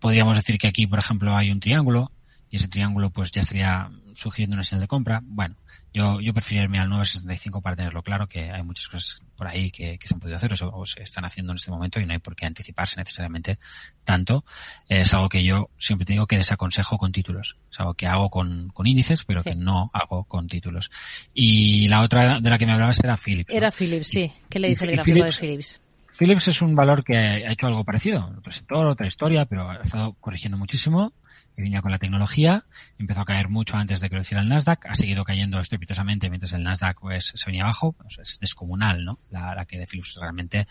[0.00, 2.10] podríamos decir que aquí, por ejemplo, hay un triángulo
[2.50, 5.20] y ese triángulo pues ya estaría sugiriendo una señal de compra.
[5.22, 5.56] Bueno,
[5.92, 9.70] yo, yo preferiría irme al 965 para tenerlo claro, que hay muchas cosas por ahí
[9.70, 12.18] que, se han podido hacer o se, están haciendo en este momento y no hay
[12.18, 13.58] por qué anticiparse necesariamente
[14.04, 14.44] tanto.
[14.88, 17.56] Es algo que yo siempre te digo que desaconsejo con títulos.
[17.70, 20.90] Es algo que hago con, con índices, pero que no hago con títulos.
[21.32, 23.52] Y la otra de la que me hablabas era Philips.
[23.52, 24.32] Era Philips, sí.
[24.48, 25.80] ¿Qué le dice el gráfico de Philips?
[26.18, 28.34] Philips es un valor que ha hecho algo parecido.
[28.36, 31.12] Otro sector, otra historia, pero ha estado corrigiendo muchísimo
[31.58, 32.66] que venía con la tecnología,
[33.00, 36.30] empezó a caer mucho antes de que lo hiciera el Nasdaq, ha seguido cayendo estrepitosamente
[36.30, 39.18] mientras el Nasdaq pues se venía abajo, pues, es descomunal, ¿no?
[39.28, 40.68] La, que de Philips es realmente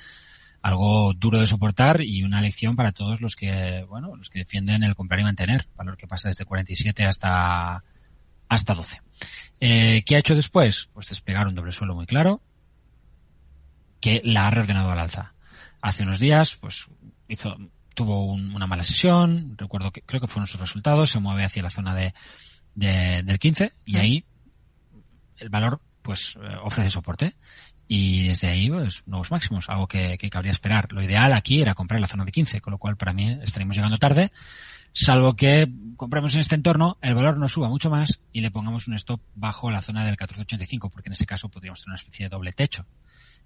[0.62, 4.82] algo duro de soportar y una lección para todos los que, bueno, los que defienden
[4.84, 7.84] el comprar y mantener, valor que pasa desde 47 hasta
[8.48, 9.02] hasta 12.
[9.60, 10.90] Eh, ¿Qué ha hecho después?
[10.94, 12.42] Pues despegar un doble suelo muy claro
[14.00, 15.34] que la ha reordenado al alza.
[15.82, 16.88] Hace unos días, pues
[17.28, 17.58] hizo
[17.98, 21.72] tuvo una mala sesión, recuerdo que creo que fueron sus resultados, se mueve hacia la
[21.72, 22.14] zona de,
[22.76, 24.26] del 15 y ahí
[25.38, 27.36] el valor pues eh, ofrece soporte.
[27.88, 30.92] Y desde ahí pues nuevos máximos, algo que, que cabría esperar.
[30.92, 33.76] Lo ideal aquí era comprar la zona de 15, con lo cual para mí estaríamos
[33.76, 34.32] llegando tarde,
[34.94, 38.88] salvo que compremos en este entorno, el valor no suba mucho más y le pongamos
[38.88, 42.26] un stop bajo la zona del 1485, porque en ese caso podríamos tener una especie
[42.26, 42.86] de doble techo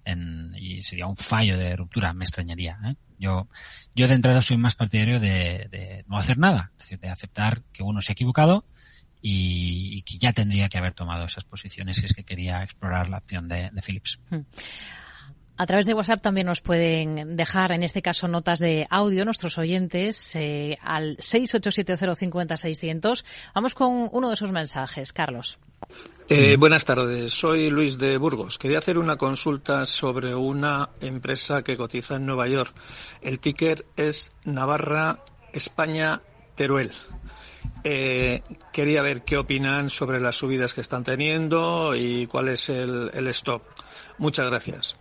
[0.06, 2.78] y sería un fallo de ruptura, me extrañaría.
[2.86, 2.94] ¿eh?
[3.18, 3.48] Yo,
[3.96, 7.84] yo de entrada soy más partidario de, no hacer nada, es decir, de aceptar que
[7.84, 8.66] uno se ha equivocado
[9.22, 13.18] y, que ya tendría que haber tomado esas posiciones si es que quería explorar la
[13.18, 14.20] opción de, Philips.
[14.30, 14.42] Hmm.
[15.58, 19.60] A través de WhatsApp también nos pueden dejar, en este caso, notas de audio nuestros
[19.60, 23.24] oyentes eh, al 687050600.
[23.54, 25.60] Vamos con uno de sus mensajes, Carlos.
[26.34, 28.58] Eh, buenas tardes, soy Luis de Burgos.
[28.58, 32.74] Quería hacer una consulta sobre una empresa que cotiza en Nueva York.
[33.22, 36.22] El ticker es Navarra, España,
[36.56, 36.92] Teruel.
[37.84, 43.28] Eh, quería ver qué opinan sobre las subidas que están teniendo y cuál es el,
[43.28, 43.64] stop.
[44.18, 44.96] Muchas gracias.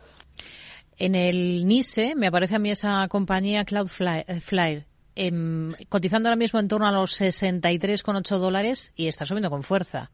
[0.98, 6.66] En el NISE me aparece a mí esa compañía Cloudflare em, cotizando ahora mismo en
[6.66, 10.10] torno a los 63,8 dólares y está subiendo con fuerza.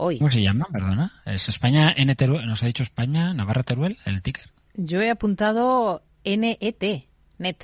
[0.00, 0.18] Hoy.
[0.18, 0.66] ¿Cómo se llama?
[0.72, 1.12] Perdona.
[1.26, 4.50] Es España N Teruel, nos ha dicho España Navarra Teruel, el ticker.
[4.74, 7.04] Yo he apuntado NET,
[7.38, 7.56] net.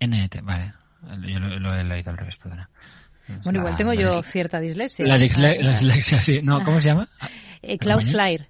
[0.00, 0.72] NET, vale.
[1.26, 2.68] Yo lo, lo he leído al revés, perdona.
[3.44, 5.06] Bueno, igual tengo yo cierta dislexia.
[5.06, 6.40] La, disle- la dislexia, sí.
[6.42, 7.08] No, ¿cómo se llama?
[7.62, 8.48] Eh, Cloudflare.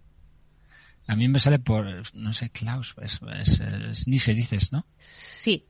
[1.07, 1.85] A mí me sale por,
[2.15, 4.87] no sé, Klaus, es, es, es- ni se dices, ¿no?
[4.99, 5.67] Sí.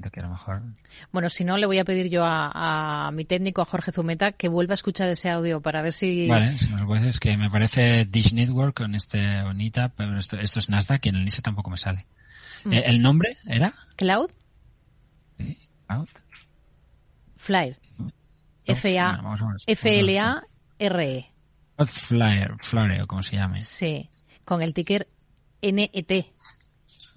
[0.00, 0.62] Creo que a lo mejor.
[1.12, 4.32] Bueno, si no, le voy a pedir yo a, a mi técnico, a Jorge Zumeta,
[4.32, 6.26] que vuelva a escuchar ese audio para ver si...
[6.26, 10.18] Vale, si me lo puedes, es que me parece Dish Network con este bonita, pero
[10.18, 12.06] esto, esto es Nasdaq y en el NISA tampoco me sale.
[12.64, 12.72] Mm.
[12.72, 13.74] Eh, ¿El nombre era?
[13.96, 14.30] Cloud
[15.90, 16.08] Cloud.
[17.48, 17.76] Ver.
[18.66, 19.66] F-A-F-L-A-R-E.
[21.76, 23.62] Cloudflare, Flare o como se llame.
[23.64, 24.10] Sí.
[24.44, 25.08] Con el ticker
[25.62, 26.26] NET.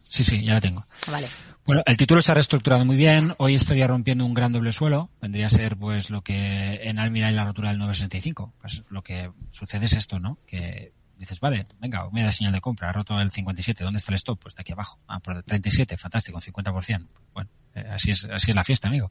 [0.02, 0.88] Sí, sí, ya la tengo.
[1.12, 1.28] Vale.
[1.66, 3.36] Bueno, el título se ha reestructurado muy bien.
[3.38, 5.10] Hoy estaría rompiendo un gran doble suelo.
[5.22, 8.54] Vendría a ser, pues, lo que en Almira y la rotura del 965.
[8.60, 10.38] Pues lo que sucede es esto, ¿no?
[10.46, 12.90] Que dices, vale, venga, me da señal de compra.
[12.90, 13.82] Ha roto el 57.
[13.82, 14.42] ¿Dónde está el stop?
[14.42, 15.00] Pues está aquí abajo.
[15.08, 15.96] Ah, por el 37.
[15.96, 17.08] Fantástico, 50%.
[17.34, 19.10] Bueno, eh, así es, así es la fiesta, amigo.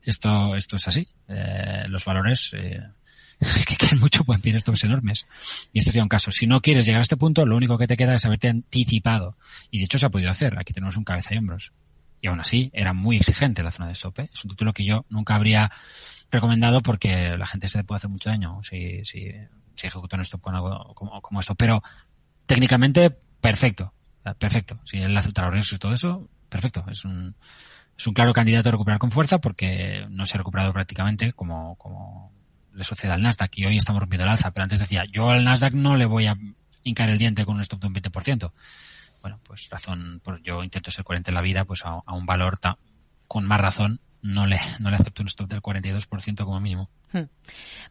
[0.00, 1.08] Esto, esto es así.
[1.26, 2.80] Eh, los valores, eh,
[3.66, 5.26] que caen mucho pueden pedir stops enormes.
[5.72, 6.30] Y este sería un caso.
[6.30, 9.36] Si no quieres llegar a este punto, lo único que te queda es haberte anticipado.
[9.72, 10.56] Y de hecho se ha podido hacer.
[10.60, 11.72] Aquí tenemos un cabeza y hombros.
[12.20, 14.20] Y aún así, era muy exigente la zona de stop.
[14.20, 15.70] Es un título que yo nunca habría
[16.30, 19.32] recomendado porque la gente se le puede hacer mucho daño si, si,
[19.74, 21.54] si ejecuta un stop con algo como, como esto.
[21.54, 21.82] Pero
[22.46, 23.10] técnicamente,
[23.40, 23.92] perfecto.
[24.38, 24.80] Perfecto.
[24.84, 26.84] Si él los riesgos y todo eso, perfecto.
[26.90, 27.34] Es un,
[27.96, 31.76] es un claro candidato a recuperar con fuerza porque no se ha recuperado prácticamente como,
[31.76, 32.32] como
[32.74, 33.56] le sucede al Nasdaq.
[33.56, 34.50] Y hoy estamos rompiendo el alza.
[34.50, 36.36] Pero antes decía, yo al Nasdaq no le voy a
[36.82, 38.52] hincar el diente con un stop de un 20%.
[39.20, 42.26] Bueno, pues razón, por yo intento ser coherente en la vida, pues a, a un
[42.26, 42.78] valor ta-
[43.26, 46.88] con más razón no le, no le acepto un stop del 42% como mínimo.
[47.12, 47.22] Hmm.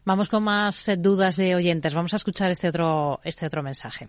[0.04, 1.94] Vamos con más eh, dudas de oyentes.
[1.94, 4.08] Vamos a escuchar este otro, este otro mensaje.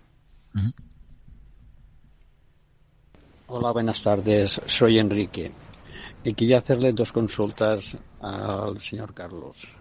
[3.47, 4.61] Hola, buenas tardes.
[4.67, 5.51] Soy Enrique.
[6.24, 9.74] Y quería hacerle dos consultas al señor Carlos.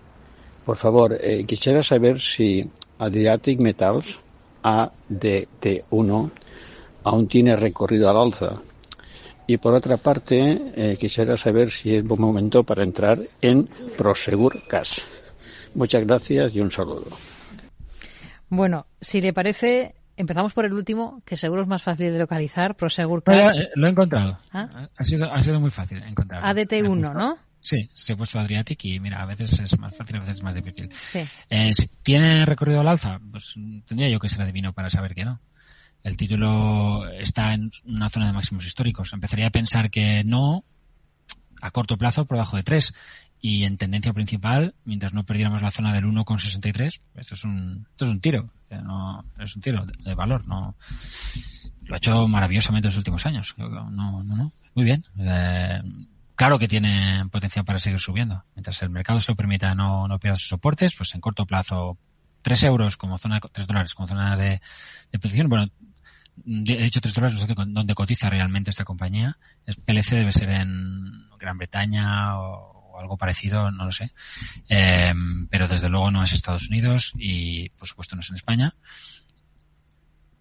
[0.64, 2.68] Por favor, eh, quisiera saber si
[2.99, 4.18] Adriatic Metals
[4.62, 6.30] ADT1
[7.09, 8.61] aún tiene recorrido al alza.
[9.47, 14.63] Y por otra parte, eh, quisiera saber si es buen momento para entrar en Prosegur
[14.69, 15.01] Cash.
[15.75, 17.07] Muchas gracias y un saludo.
[18.51, 22.77] Bueno, si le parece, empezamos por el último, que seguro es más fácil de localizar,
[22.77, 23.57] Prosegur Pero, Cash.
[23.57, 24.39] eh, lo he encontrado.
[24.53, 24.89] ¿Ah?
[24.95, 26.47] Ha sido, ha sido muy fácil encontrarlo.
[26.47, 27.39] ADT1, ¿no?
[27.61, 30.43] Sí, se ha puesto Adriatic y mira, a veces es más fácil, a veces es
[30.43, 30.91] más difícil.
[31.01, 31.21] Sí.
[31.51, 33.19] Eh, si ¿Tiene recorrido al alza?
[33.31, 33.55] Pues
[33.87, 35.41] tendría yo que ser adivino para saber que no.
[36.03, 39.13] El título está en una zona de máximos históricos.
[39.13, 40.65] Empezaría a pensar que no
[41.61, 42.95] a corto plazo por debajo de 3
[43.41, 48.05] y en tendencia principal, mientras no perdiéramos la zona del 1,63, esto es un esto
[48.05, 50.77] es un tiro, no es un tiro de, valor, no
[51.83, 53.55] lo ha hecho maravillosamente en los últimos años.
[53.57, 55.05] No, no, no, muy bien.
[55.19, 55.81] Eh,
[56.35, 58.45] claro que tiene potencial para seguir subiendo.
[58.55, 61.97] Mientras el mercado se lo permita, no, no pierda sus soportes, pues en corto plazo
[62.43, 64.61] 3 euros como zona, 3 dólares como zona de,
[65.13, 65.45] de.
[65.47, 65.71] Bueno,
[66.45, 69.39] de hecho 3 dólares no sé dónde cotiza realmente esta compañía.
[69.66, 74.12] Es PLC debe ser en Gran Bretaña o, o algo parecido, no lo sé.
[74.68, 75.12] Eh,
[75.51, 78.74] pero desde luego no es Estados Unidos y por supuesto no es en España.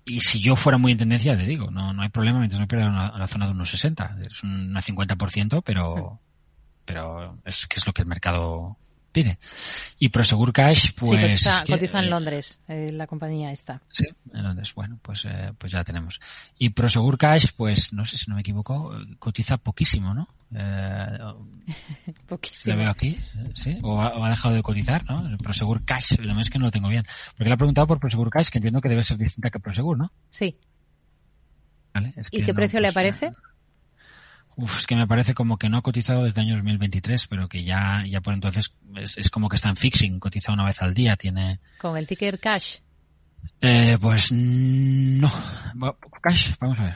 [0.05, 2.67] Y si yo fuera muy en tendencia, te digo, no, no hay problema mientras no
[2.67, 4.19] pierda una, la zona de unos 60.
[4.25, 6.21] Es un 50%, pero,
[6.85, 8.77] pero es que es lo que el mercado
[9.17, 9.39] pide.
[9.97, 11.09] Y Prosegur Cash, pues...
[11.09, 13.81] sí, cotiza, es que, cotiza en eh, Londres, eh, la compañía esta.
[13.89, 14.73] Sí, en Londres.
[14.75, 16.19] Bueno, pues, eh, pues ya tenemos.
[16.59, 20.27] Y Prosegur Cash, pues no sé si no me equivoco, cotiza poquísimo, ¿no?
[20.55, 21.17] Eh,
[22.27, 22.75] Poquísimo.
[22.75, 23.17] lo veo aquí,
[23.55, 23.79] ¿sí?
[23.81, 25.35] O ha, o ha dejado de cotizar, ¿no?
[25.39, 27.03] Prosegur Cash, lo más es que no lo tengo bien.
[27.35, 29.97] Porque le he preguntado por Prosegur Cash, que entiendo que debe ser distinta que Prosegur,
[29.97, 30.11] ¿no?
[30.29, 30.57] Sí.
[31.93, 33.33] Vale, es ¿Y que qué no, precio le aparece?
[34.59, 37.47] Uf, es que me parece como que no ha cotizado desde el año 2023, pero
[37.47, 40.81] que ya, ya por entonces es, es como que está en fixing, cotiza una vez
[40.81, 41.59] al día, tiene...
[41.79, 42.77] Con el ticker cash.
[43.61, 45.31] Eh, pues no.
[46.21, 46.95] Cash, vamos a ver.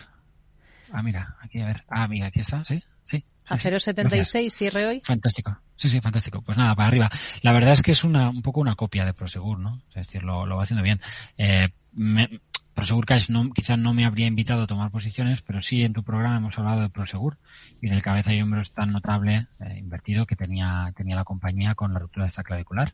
[0.92, 1.84] Ah, mira, aquí a ver.
[1.88, 3.24] Ah, mira, aquí está, sí, sí.
[3.48, 5.02] A 0,76 cierre hoy.
[5.04, 5.58] Fantástico.
[5.76, 6.42] Sí, sí, fantástico.
[6.42, 7.10] Pues nada, para arriba.
[7.44, 9.82] La verdad es que es una, un poco una copia de Prosegur, ¿no?
[9.90, 11.00] Es decir, lo, lo va haciendo bien.
[11.38, 12.42] Eh, me-
[12.74, 16.04] Prosegur Cash no, quizás no me habría invitado a tomar posiciones, pero sí en tu
[16.04, 17.38] programa hemos hablado de Prosegur
[17.82, 21.94] y del cabeza y hombros tan notable eh, invertido que tenía, tenía la compañía con
[21.94, 22.94] la ruptura de esta clavicular.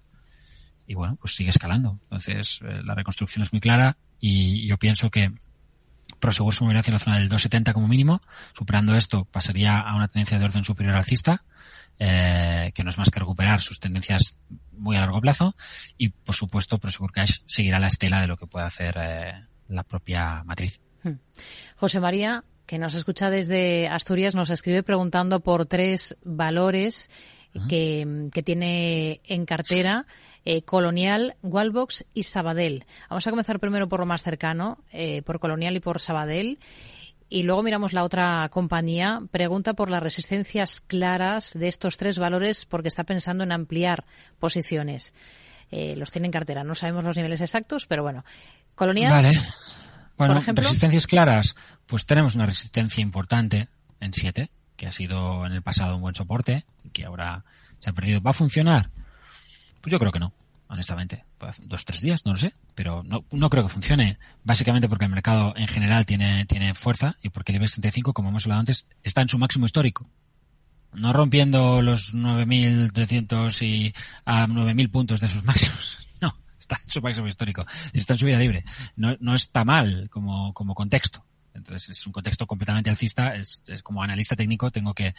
[0.88, 2.00] Y bueno, pues sigue escalando.
[2.04, 5.32] Entonces, eh, la reconstrucción es muy clara y yo pienso que
[6.20, 8.22] Prosegur se movería hacia la zona del 270 como mínimo.
[8.58, 11.44] Superando esto, pasaría a una tendencia de orden superior alcista,
[12.00, 14.38] eh, que no es más que recuperar sus tendencias
[14.72, 15.56] muy a largo plazo.
[15.98, 19.84] Y, por supuesto, Prosegur Cash seguirá la estela de lo que puede hacer eh, la
[19.84, 20.80] propia matriz.
[21.04, 21.20] Hmm.
[21.76, 27.10] José María, que nos escucha desde Asturias, nos escribe preguntando por tres valores
[27.70, 30.06] que, que tiene en cartera.
[30.50, 32.86] Eh, Colonial, Wallbox y Sabadell.
[33.10, 36.60] Vamos a comenzar primero por lo más cercano, eh, por Colonial y por Sabadell.
[37.28, 39.22] Y luego miramos la otra compañía.
[39.30, 44.06] Pregunta por las resistencias claras de estos tres valores porque está pensando en ampliar
[44.40, 45.14] posiciones.
[45.72, 46.64] Eh, los tiene en cartera.
[46.64, 48.24] No sabemos los niveles exactos, pero bueno.
[48.76, 49.12] Colonial.
[49.12, 49.40] Vale.
[50.18, 50.64] Bueno, por ejemplo.
[50.64, 51.56] resistencias claras.
[51.86, 56.16] Pues tenemos una resistencia importante en 7, que ha sido en el pasado un buen
[56.16, 57.44] soporte y que ahora
[57.80, 58.22] se ha perdido.
[58.22, 58.90] ¿Va a funcionar?
[59.82, 60.34] Pues yo creo que no,
[60.68, 61.24] honestamente.
[61.64, 64.18] Dos, tres días, no lo sé, pero no, no creo que funcione.
[64.44, 68.30] Básicamente porque el mercado en general tiene, tiene fuerza y porque el IBEX 35, como
[68.30, 70.10] hemos hablado antes, está en su máximo histórico.
[70.94, 73.94] No rompiendo los 9.300 y
[74.26, 75.98] a 9.000 puntos de sus máximos.
[76.22, 77.66] No, está en su máximo histórico.
[77.94, 78.64] Está en su vida libre.
[78.96, 81.24] No, no está mal como, como contexto.
[81.54, 83.36] Entonces es un contexto completamente alcista.
[83.36, 85.14] Es, es como analista técnico tengo que,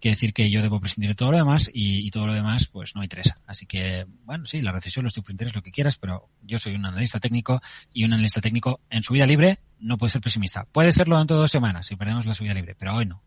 [0.00, 2.66] que decir que yo debo prescindir de todo lo demás y, y, todo lo demás
[2.66, 3.38] pues no me interesa.
[3.46, 6.86] Así que, bueno, sí, la recesión, los tipos lo que quieras, pero yo soy un
[6.86, 7.60] analista técnico
[7.92, 10.64] y un analista técnico en su vida libre no puede ser pesimista.
[10.64, 13.22] Puede serlo dentro de dos semanas si perdemos la subida libre, pero hoy no.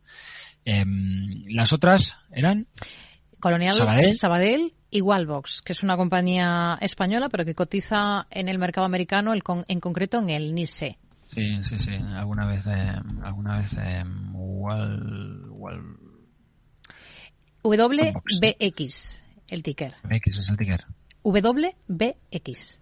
[0.66, 0.86] Eh,
[1.49, 2.68] las otras eran...
[3.39, 4.16] Colonial Sabadell.
[4.16, 9.34] Sabadell y Wallbox, que es una compañía española pero que cotiza en el mercado americano,
[9.34, 10.99] el con, en concreto en el NISE.
[11.34, 11.93] Sí, sí, sí.
[11.93, 12.91] Alguna vez, eh,
[13.24, 14.03] alguna vez, eh,
[14.34, 15.97] Wall, Wall,
[17.64, 19.95] WBX, el ticker.
[20.03, 20.86] BX es el ticker.
[21.24, 22.80] WBX.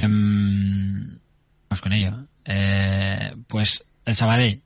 [0.00, 1.18] Um,
[1.68, 2.24] vamos con ello.
[2.50, 4.62] Eh, pues el Sabadell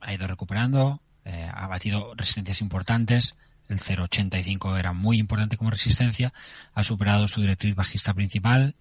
[0.00, 3.36] ha ido recuperando, eh, ha batido resistencias importantes.
[3.68, 6.32] El 0.85 era muy importante como resistencia.
[6.72, 8.74] Ha superado su directriz bajista principal.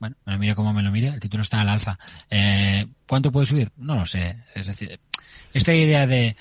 [0.00, 1.98] Bueno, me lo mire como me lo mire, el título está al alza.
[2.28, 3.70] Eh, ¿Cuánto puede subir?
[3.76, 4.36] No lo sé.
[4.54, 4.98] Es decir,
[5.54, 6.36] esta idea de,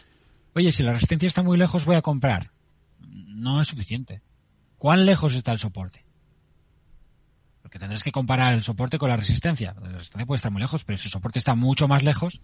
[0.56, 2.50] oye, si la resistencia está muy lejos, voy a comprar.
[3.00, 4.22] No es suficiente.
[4.80, 6.05] ¿Cuán lejos está el soporte?
[7.76, 9.76] Porque tendrás que comparar el soporte con la resistencia.
[9.82, 12.40] La resistencia puede estar muy lejos, pero si el soporte está mucho más lejos,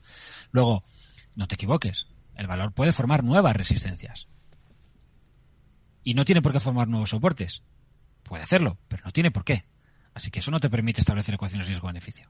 [0.52, 0.84] luego,
[1.38, 4.28] no te equivoques, el valor puede formar nuevas resistencias.
[6.04, 7.64] Y no tiene por qué formar nuevos soportes.
[8.24, 9.64] Puede hacerlo, pero no tiene por qué.
[10.14, 12.30] Así que eso no te permite establecer ecuaciones riesgo-beneficio.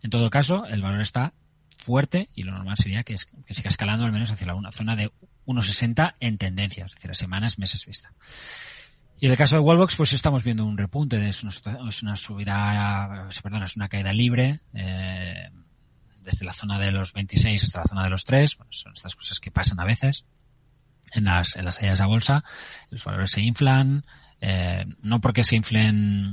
[0.00, 1.34] En todo caso, el valor está
[1.76, 4.96] fuerte y lo normal sería que, que siga escalando al menos hacia la una zona
[4.96, 5.12] de
[5.44, 8.14] 1,60 en tendencia, es decir, a semanas, meses vista.
[9.20, 11.52] Y en el caso de Wallbox, pues estamos viendo un repunte, es una,
[11.88, 15.50] es una subida, perdón, es una caída libre, eh,
[16.22, 19.14] desde la zona de los 26 hasta la zona de los 3, bueno, son estas
[19.14, 20.24] cosas que pasan a veces
[21.12, 22.44] en las, en las salidas a bolsa,
[22.88, 24.06] los valores se inflan,
[24.40, 26.30] eh, no porque se inflen,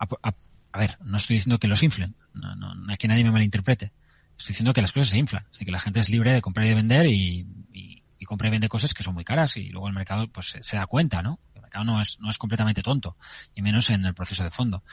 [0.00, 0.34] a,
[0.72, 3.92] a, ver, no estoy diciendo que los inflen, no, no, que nadie me malinterprete,
[4.36, 6.66] estoy diciendo que las cosas se inflan, así que la gente es libre de comprar
[6.66, 7.46] y de vender y,
[8.26, 10.86] compra y vende cosas que son muy caras y luego el mercado pues se da
[10.86, 11.38] cuenta, ¿no?
[11.82, 13.16] No es, no es completamente tonto,
[13.54, 14.84] y menos en el proceso de fondo.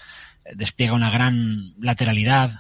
[0.56, 2.52] Despliega una gran lateralidad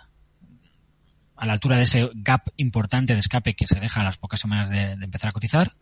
[1.35, 4.39] a la altura de ese gap importante de escape que se deja a las pocas
[4.39, 5.73] semanas de, de empezar a cotizar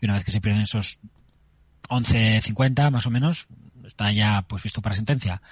[0.00, 0.98] y una vez que se pierden esos
[1.88, 3.46] 11.50 más o menos,
[3.84, 5.42] está ya pues visto para sentencia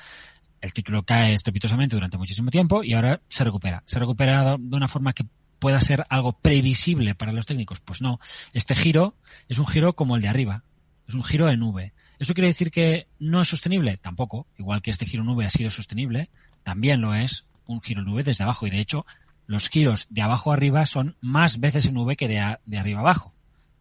[0.62, 3.83] el título cae estrepitosamente durante muchísimo tiempo y ahora se recupera.
[3.85, 5.26] Se recupera de una forma que
[5.59, 7.80] pueda ser algo previsible para los técnicos.
[7.80, 8.20] Pues no.
[8.53, 9.16] Este giro
[9.49, 10.62] es un giro como el de arriba.
[11.07, 11.93] Es un giro en V.
[12.23, 13.97] ¿Eso quiere decir que no es sostenible?
[13.97, 14.47] Tampoco.
[14.57, 16.31] Igual que este giro V ha sido sostenible,
[16.62, 18.64] también lo es un giro V desde abajo.
[18.64, 19.05] Y de hecho,
[19.49, 23.01] los giros de abajo arriba son más veces en V que de, a, de arriba
[23.01, 23.35] abajo.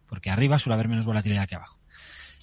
[0.08, 1.78] Porque arriba suele haber menos volatilidad que abajo.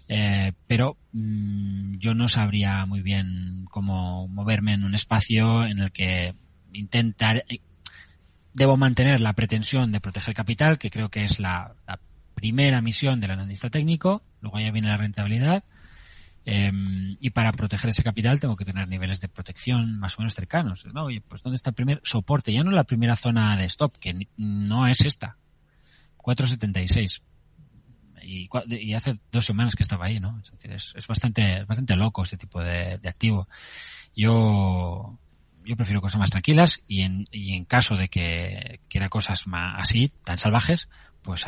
[0.07, 5.91] Eh, pero mmm, yo no sabría muy bien cómo moverme en un espacio en el
[5.91, 6.33] que
[6.71, 7.43] intentar
[8.53, 11.99] debo mantener la pretensión de proteger capital, que creo que es la, la
[12.35, 15.65] primera misión del analista técnico, luego ya viene la rentabilidad,
[16.45, 16.71] eh,
[17.19, 20.85] y para proteger ese capital tengo que tener niveles de protección más o menos cercanos.
[20.93, 21.05] ¿no?
[21.05, 22.53] Oye, pues ¿dónde está el primer soporte?
[22.53, 25.37] Ya no la primera zona de stop, que no es esta.
[26.17, 27.21] 476
[28.21, 30.39] y, y, hace dos semanas que estaba ahí, ¿no?
[30.39, 33.47] Es, decir, es, bastante, es bastante loco este tipo de, de, activo.
[34.15, 35.17] Yo,
[35.65, 39.81] yo prefiero cosas más tranquilas y en, y en caso de que quiera cosas más
[39.81, 40.89] así, tan salvajes,
[41.21, 41.45] pues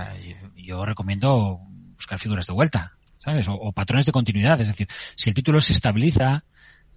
[0.55, 1.59] yo recomiendo
[1.95, 3.47] buscar figuras de vuelta, ¿sabes?
[3.47, 4.59] O, o patrones de continuidad.
[4.59, 6.43] Es decir, si el título se estabiliza,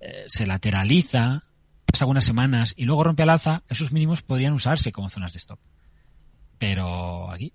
[0.01, 1.45] eh, se lateraliza,
[1.87, 5.39] pasa algunas semanas y luego rompe al alza, esos mínimos podrían usarse como zonas de
[5.39, 5.59] stop.
[6.59, 7.53] Pero aquí,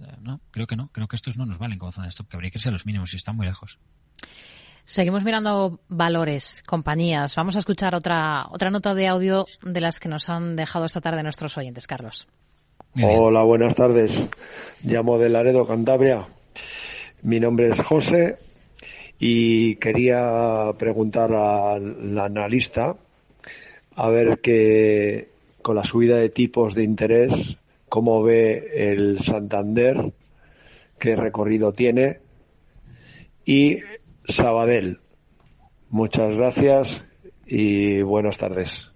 [0.00, 0.88] eh, no, creo que no.
[0.92, 2.86] Creo que estos no nos valen como zona de stop, que habría que ser los
[2.86, 3.78] mínimos y están muy lejos.
[4.84, 7.36] Seguimos mirando valores, compañías.
[7.36, 11.00] Vamos a escuchar otra, otra nota de audio de las que nos han dejado esta
[11.00, 12.28] tarde nuestros oyentes, Carlos.
[13.00, 14.28] Hola, buenas tardes.
[14.82, 16.26] Llamo de Laredo, Cantabria.
[17.22, 18.36] Mi nombre es José
[19.20, 22.96] y quería preguntar al analista
[23.94, 25.28] a ver que
[25.62, 27.58] con la subida de tipos de interés,
[27.88, 30.12] cómo ve el Santander,
[30.98, 32.18] qué recorrido tiene
[33.44, 33.78] y
[34.24, 34.98] Sabadell.
[35.90, 37.04] Muchas gracias
[37.46, 38.90] y buenas tardes.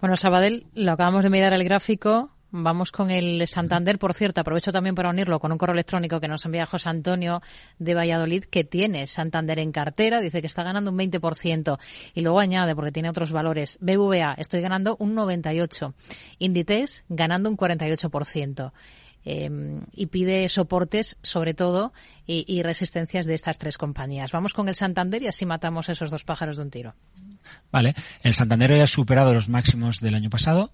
[0.00, 2.30] Bueno, Sabadell, lo acabamos de mirar el gráfico.
[2.50, 3.98] Vamos con el Santander.
[3.98, 7.42] Por cierto, aprovecho también para unirlo con un correo electrónico que nos envía José Antonio
[7.78, 10.20] de Valladolid, que tiene Santander en cartera.
[10.20, 11.78] Dice que está ganando un 20%.
[12.14, 15.92] Y luego añade, porque tiene otros valores, BVA, estoy ganando un 98%.
[16.38, 18.72] Inditex, ganando un 48%.
[19.24, 19.50] Eh,
[19.92, 21.92] y pide soportes, sobre todo,
[22.24, 24.32] y, y, resistencias de estas tres compañías.
[24.32, 26.94] Vamos con el Santander y así matamos esos dos pájaros de un tiro.
[27.70, 30.72] Vale, el Santander ya ha superado los máximos del año pasado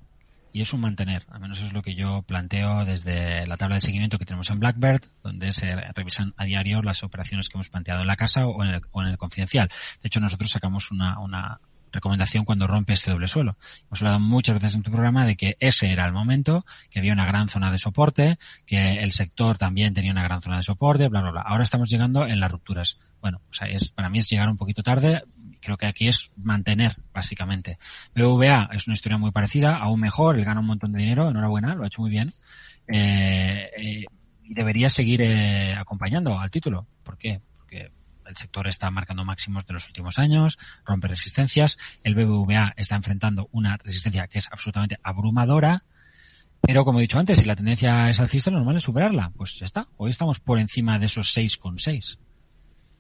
[0.54, 1.26] y es un mantener.
[1.32, 4.60] Al menos es lo que yo planteo desde la tabla de seguimiento que tenemos en
[4.60, 8.62] Blackbird, donde se revisan a diario las operaciones que hemos planteado en la casa o
[8.62, 9.68] en el, o en el confidencial.
[10.00, 13.56] De hecho, nosotros sacamos una, una recomendación cuando rompe este doble suelo.
[13.86, 17.14] Hemos hablado muchas veces en tu programa de que ese era el momento, que había
[17.14, 21.08] una gran zona de soporte, que el sector también tenía una gran zona de soporte,
[21.08, 21.42] bla, bla, bla.
[21.42, 23.00] Ahora estamos llegando en las rupturas.
[23.20, 25.24] Bueno, o sea, es, para mí es llegar un poquito tarde.
[25.64, 27.78] Creo que aquí es mantener, básicamente.
[28.14, 31.74] BVA es una historia muy parecida, aún mejor, él gana un montón de dinero, enhorabuena,
[31.74, 32.30] lo ha hecho muy bien.
[32.86, 34.04] Eh, eh,
[34.42, 36.86] y debería seguir eh, acompañando al título.
[37.02, 37.40] ¿Por qué?
[37.56, 37.90] Porque
[38.26, 43.48] el sector está marcando máximos de los últimos años, rompe resistencias, el BBVA está enfrentando
[43.52, 45.84] una resistencia que es absolutamente abrumadora,
[46.60, 49.32] pero como he dicho antes, si la tendencia es alcista, lo normal es superarla.
[49.36, 52.18] Pues ya está, hoy estamos por encima de esos 6,6.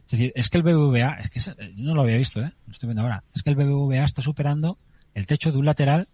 [0.06, 2.52] Es decir, es que el BBVA, es que yo no lo había visto, ¿eh?
[2.70, 4.78] estoy viendo ahora, es que el BBVA está superando
[5.14, 6.08] el techo de un lateral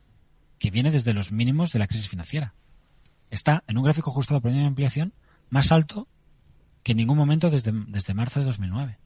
[0.59, 2.55] que viene desde los mínimos de la crisis financiera.
[3.31, 5.13] Está en un gráfico ajustado por de ampliación
[5.49, 6.07] más alto
[6.83, 8.99] que en ningún momento desde, desde marzo de 2009.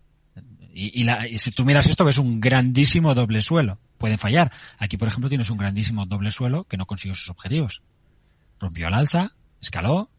[0.72, 3.78] Y, y, la, y, si tú miras esto ves un grandísimo doble suelo.
[3.98, 4.50] Pueden fallar.
[4.78, 7.82] Aquí, por ejemplo, tienes un grandísimo doble suelo que no consiguió sus objetivos.
[8.58, 10.10] Rompió al alza, escaló,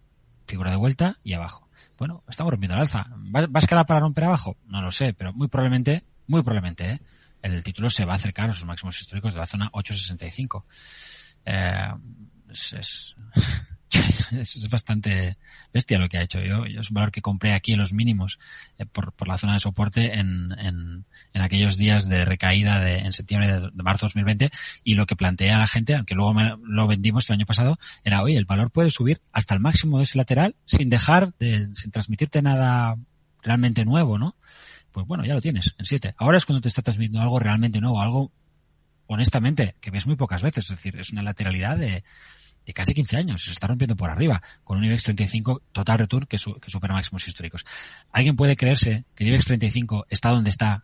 [0.47, 1.64] figura de vuelta y abajo.
[1.97, 3.05] Bueno, estamos rompiendo al alza.
[3.35, 4.57] ¿Va, ¿Va, a escalar para romper abajo?
[4.67, 6.99] No lo sé, pero muy probablemente, muy probablemente, ¿eh?
[7.41, 10.65] el título se va a acercar a sus máximos históricos de la zona 865.
[11.45, 11.93] Eh,
[12.49, 13.15] es, es
[14.31, 15.37] es bastante
[15.73, 16.39] bestia lo que ha hecho.
[16.39, 18.39] Yo, yo es un valor que compré aquí en los mínimos
[18.77, 22.99] eh, por, por, la zona de soporte en, en, en, aquellos días de recaída de,
[22.99, 24.49] en septiembre de, de, marzo de 2020
[24.83, 27.77] y lo que planteé a la gente, aunque luego me, lo vendimos el año pasado,
[28.03, 31.69] era, oye, el valor puede subir hasta el máximo de ese lateral sin dejar de,
[31.75, 32.95] sin transmitirte nada
[33.41, 34.35] realmente nuevo, ¿no?
[34.91, 36.15] Pues bueno, ya lo tienes, en 7.
[36.17, 38.31] Ahora es cuando te está transmitiendo algo realmente nuevo, algo
[39.07, 42.03] honestamente, que ves muy pocas veces, es decir, es una lateralidad de,
[42.65, 43.43] de casi 15 años.
[43.43, 46.93] Se está rompiendo por arriba, con un IBEX 35 total return que, su, que supera
[46.93, 47.65] máximos históricos.
[48.11, 50.83] ¿Alguien puede creerse que el IBEX 35 está donde está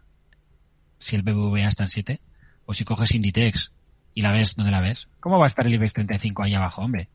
[0.99, 2.21] si el BBVA está en 7?
[2.65, 3.71] O si coges Inditex
[4.13, 5.09] y la ves donde la ves.
[5.19, 7.09] ¿Cómo va a estar el IBEX 35 ahí abajo, hombre?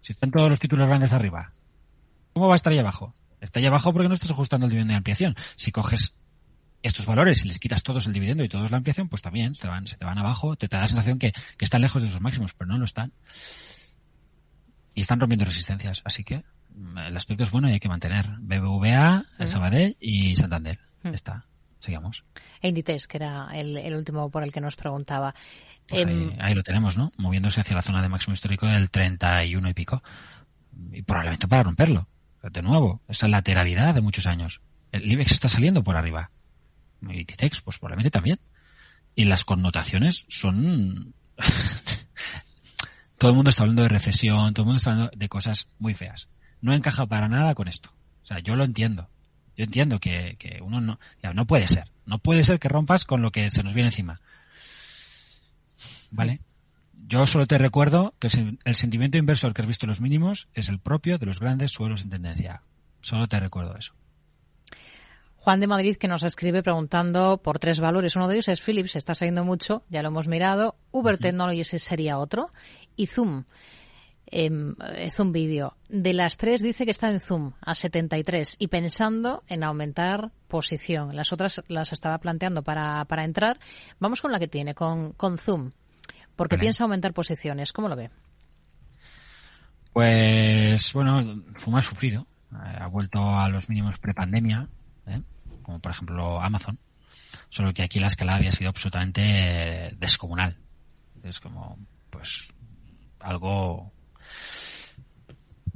[0.00, 1.52] Si están todos los títulos grandes arriba.
[2.32, 3.14] ¿Cómo va a estar ahí abajo?
[3.40, 5.36] Está ahí abajo porque no estás ajustando el dividendo de ampliación.
[5.56, 6.14] Si coges
[6.82, 9.68] estos valores y les quitas todos el dividendo y todos la ampliación, pues también se
[9.68, 12.10] van, se te van abajo, te, te da la sensación que, que están lejos de
[12.10, 13.12] sus máximos, pero no lo están
[14.98, 16.02] y están rompiendo resistencias.
[16.04, 16.42] Así que
[17.06, 20.80] el aspecto es bueno y hay que mantener BBVA, el Sabadell y Santander.
[21.04, 21.14] Mm.
[21.14, 21.44] Está.
[21.78, 22.24] Sigamos.
[22.60, 25.36] E Inditex, que era el, el, último por el que nos preguntaba.
[25.88, 27.12] Pues ahí, eh, ahí, lo tenemos, ¿no?
[27.16, 30.02] Moviéndose hacia la zona de máximo histórico del 31 y pico.
[30.90, 32.08] Y probablemente para romperlo.
[32.42, 34.60] De nuevo, esa lateralidad de muchos años.
[34.90, 36.32] El IBEX está saliendo por arriba.
[37.02, 38.40] Inditex, pues probablemente también.
[39.14, 41.14] Y las connotaciones son
[43.18, 45.94] todo el mundo está hablando de recesión, todo el mundo está hablando de cosas muy
[45.94, 46.28] feas.
[46.60, 47.90] No encaja para nada con esto.
[48.22, 49.08] O sea, yo lo entiendo.
[49.56, 51.90] Yo entiendo que, que uno no, ya, no puede ser.
[52.06, 54.20] No puede ser que rompas con lo que se nos viene encima.
[56.10, 56.40] ¿Vale?
[57.06, 58.28] Yo solo te recuerdo que
[58.64, 61.72] el sentimiento inversor que has visto en los mínimos es el propio de los grandes
[61.72, 62.62] suelos en tendencia.
[63.00, 63.94] Solo te recuerdo eso.
[65.48, 68.16] Juan de Madrid que nos escribe preguntando por tres valores.
[68.16, 70.76] Uno de ellos es Philips, está saliendo mucho, ya lo hemos mirado.
[70.90, 71.22] Uber uh -huh.
[71.22, 72.50] Technologies sería otro.
[72.96, 73.44] Y Zoom,
[74.26, 74.50] eh,
[75.10, 75.74] Zoom Video.
[75.88, 81.16] De las tres dice que está en Zoom a 73 y pensando en aumentar posición.
[81.16, 83.58] Las otras las estaba planteando para, para entrar.
[84.00, 85.70] Vamos con la que tiene, con, con Zoom.
[86.36, 86.64] porque Vale.
[86.64, 87.72] piensa aumentar posiciones.
[87.72, 88.10] ¿Cómo lo ve?
[89.94, 94.68] Pues bueno, Fuma ha sufrido, eh, ha vuelto a los mínimos prepandemia,
[95.06, 95.22] ¿eh?
[95.68, 96.78] Como por ejemplo Amazon,
[97.50, 100.56] solo que aquí la escalada había sido absolutamente eh, descomunal.
[101.22, 101.76] Es como,
[102.08, 102.48] pues,
[103.20, 103.92] algo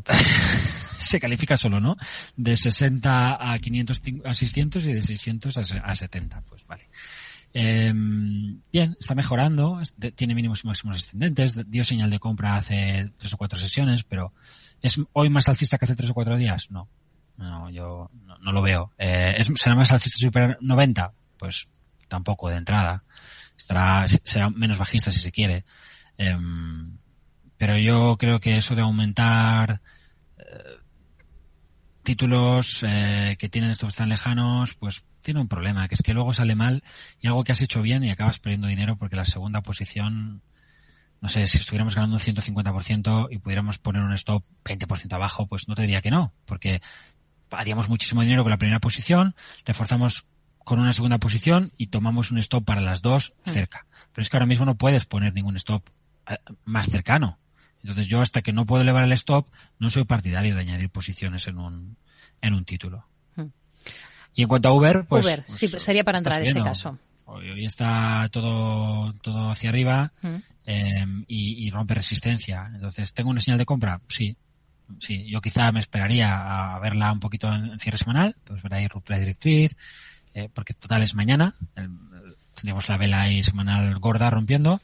[0.98, 1.96] se califica solo, ¿no?
[2.36, 6.88] De 60 a 500 a 600 y de 600 a se- a 70, pues vale.
[7.52, 9.78] Eh, bien, está mejorando,
[10.16, 14.04] tiene mínimos y máximos ascendentes, de- dio señal de compra hace tres o cuatro sesiones,
[14.04, 14.32] pero
[14.80, 16.70] ¿es hoy más alcista que hace tres o cuatro días?
[16.70, 16.88] No,
[17.50, 18.92] no, yo no, lo veo.
[18.98, 21.12] Eh, ¿es, ¿Será más alcista super 90?
[21.38, 21.68] Pues
[22.08, 23.04] tampoco de entrada.
[23.56, 25.64] Estará, será menos bajista si se quiere.
[26.16, 26.98] Em,
[27.56, 29.80] pero yo creo que eso de aumentar
[30.36, 30.78] eh,
[32.02, 36.32] títulos eh, que tienen estos tan lejanos, pues tiene un problema, que es que luego
[36.32, 36.82] sale mal
[37.20, 40.42] y algo que has hecho bien y acabas perdiendo dinero porque la segunda posición,
[41.20, 45.68] no sé, si estuviéramos ganando un 150% y pudiéramos poner un stop 20% abajo, pues
[45.68, 46.82] no te diría que no, porque
[47.54, 49.34] haríamos muchísimo dinero con la primera posición,
[49.64, 50.26] reforzamos
[50.64, 53.86] con una segunda posición y tomamos un stop para las dos cerca.
[54.12, 55.82] Pero es que ahora mismo no puedes poner ningún stop
[56.28, 57.38] eh, más cercano.
[57.82, 59.48] Entonces yo hasta que no puedo elevar el stop
[59.80, 61.96] no soy partidario de añadir posiciones en un,
[62.40, 63.06] en un título.
[63.34, 63.48] Hmm.
[64.34, 65.24] Y en cuanto a Uber, pues...
[65.26, 66.98] Uber, pues, sí, sería para entrar en este caso.
[67.24, 70.36] Hoy, hoy está todo, todo hacia arriba Mm.
[70.66, 72.70] eh, y, y rompe resistencia.
[72.72, 74.00] Entonces, ¿tengo una señal de compra?
[74.06, 74.36] Sí.
[75.00, 78.74] Sí, yo quizá me esperaría a verla un poquito en, en cierre semanal, pues ver
[78.74, 79.76] ahí ruptura de directriz,
[80.34, 81.90] eh, porque total es mañana, el-
[82.54, 84.80] tendríamos la vela ahí semanal gorda rompiendo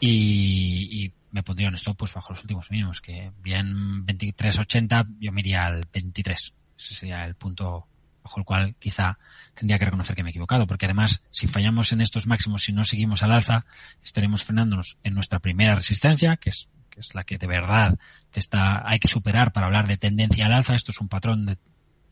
[0.00, 5.32] y, y me pondría un stop pues bajo los últimos mínimos, que bien 23.80 yo
[5.32, 6.54] me iría al 23.
[6.78, 7.86] Ese sería el punto
[8.22, 9.18] bajo el cual quizá
[9.52, 12.72] tendría que reconocer que me he equivocado, porque además si fallamos en estos máximos, si
[12.72, 13.66] no seguimos al alza,
[14.02, 17.98] estaremos frenándonos en nuestra primera resistencia, que es, que es la que de verdad
[18.30, 20.76] te está, hay que superar para hablar de tendencia al alza.
[20.76, 21.58] Esto es un patrón de,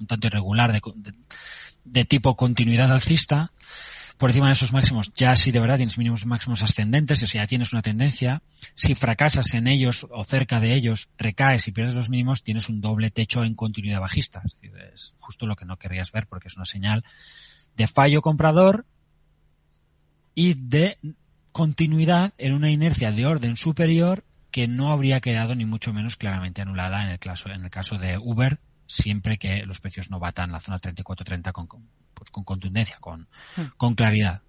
[0.01, 0.81] un tanto irregular de,
[1.85, 3.53] de, tipo continuidad alcista.
[4.17, 7.47] Por encima de esos máximos, ya si de verdad tienes mínimos máximos ascendentes, o ya
[7.47, 8.43] tienes una tendencia,
[8.75, 12.81] si fracasas en ellos o cerca de ellos, recaes y pierdes los mínimos, tienes un
[12.81, 14.43] doble techo en continuidad bajista.
[14.45, 17.05] Es decir, es justo lo que no querrías ver porque es una señal
[17.77, 18.85] de fallo comprador
[20.35, 20.99] y de
[21.53, 26.63] continuidad en una inercia de orden superior que no habría quedado ni mucho menos claramente
[26.63, 30.53] anulada en el caso, en el caso de Uber, siempre que los precios no batan
[30.53, 33.27] la zona 34-30 con, con, pues con contundencia, con,
[33.77, 34.43] con claridad.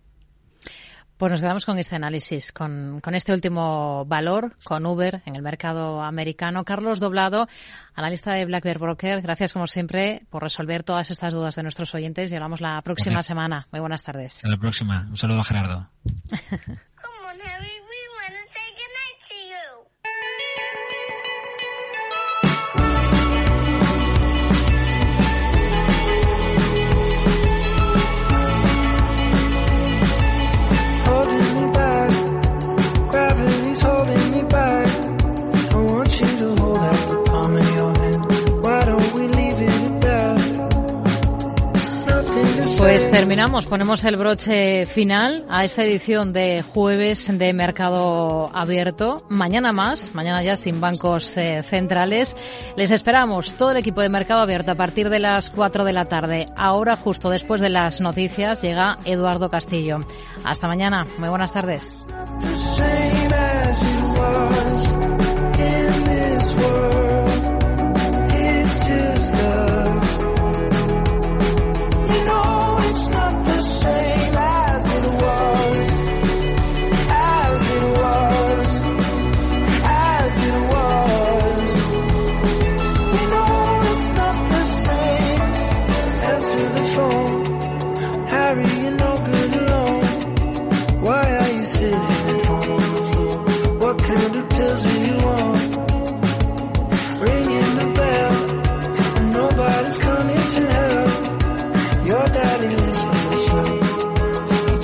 [1.17, 5.41] Pues nos quedamos con este análisis, con, con este último valor, con Uber en el
[5.41, 6.65] mercado americano.
[6.65, 7.47] Carlos Doblado,
[7.93, 11.93] analista de Black Bear Broker, gracias como siempre por resolver todas estas dudas de nuestros
[11.95, 13.27] oyentes y hablamos la próxima Gracias.
[13.27, 13.67] semana.
[13.71, 14.37] Muy buenas tardes.
[14.37, 15.07] Hasta la próxima.
[15.09, 15.89] Un saludo a Gerardo.
[42.83, 49.25] Pues terminamos, ponemos el broche final a esta edición de jueves de Mercado Abierto.
[49.29, 52.35] Mañana más, mañana ya sin bancos eh, centrales.
[52.75, 56.05] Les esperamos todo el equipo de Mercado Abierto a partir de las 4 de la
[56.05, 56.45] tarde.
[56.57, 60.01] Ahora, justo después de las noticias, llega Eduardo Castillo.
[60.43, 62.05] Hasta mañana, muy buenas tardes.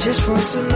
[0.10, 0.69] Just wants to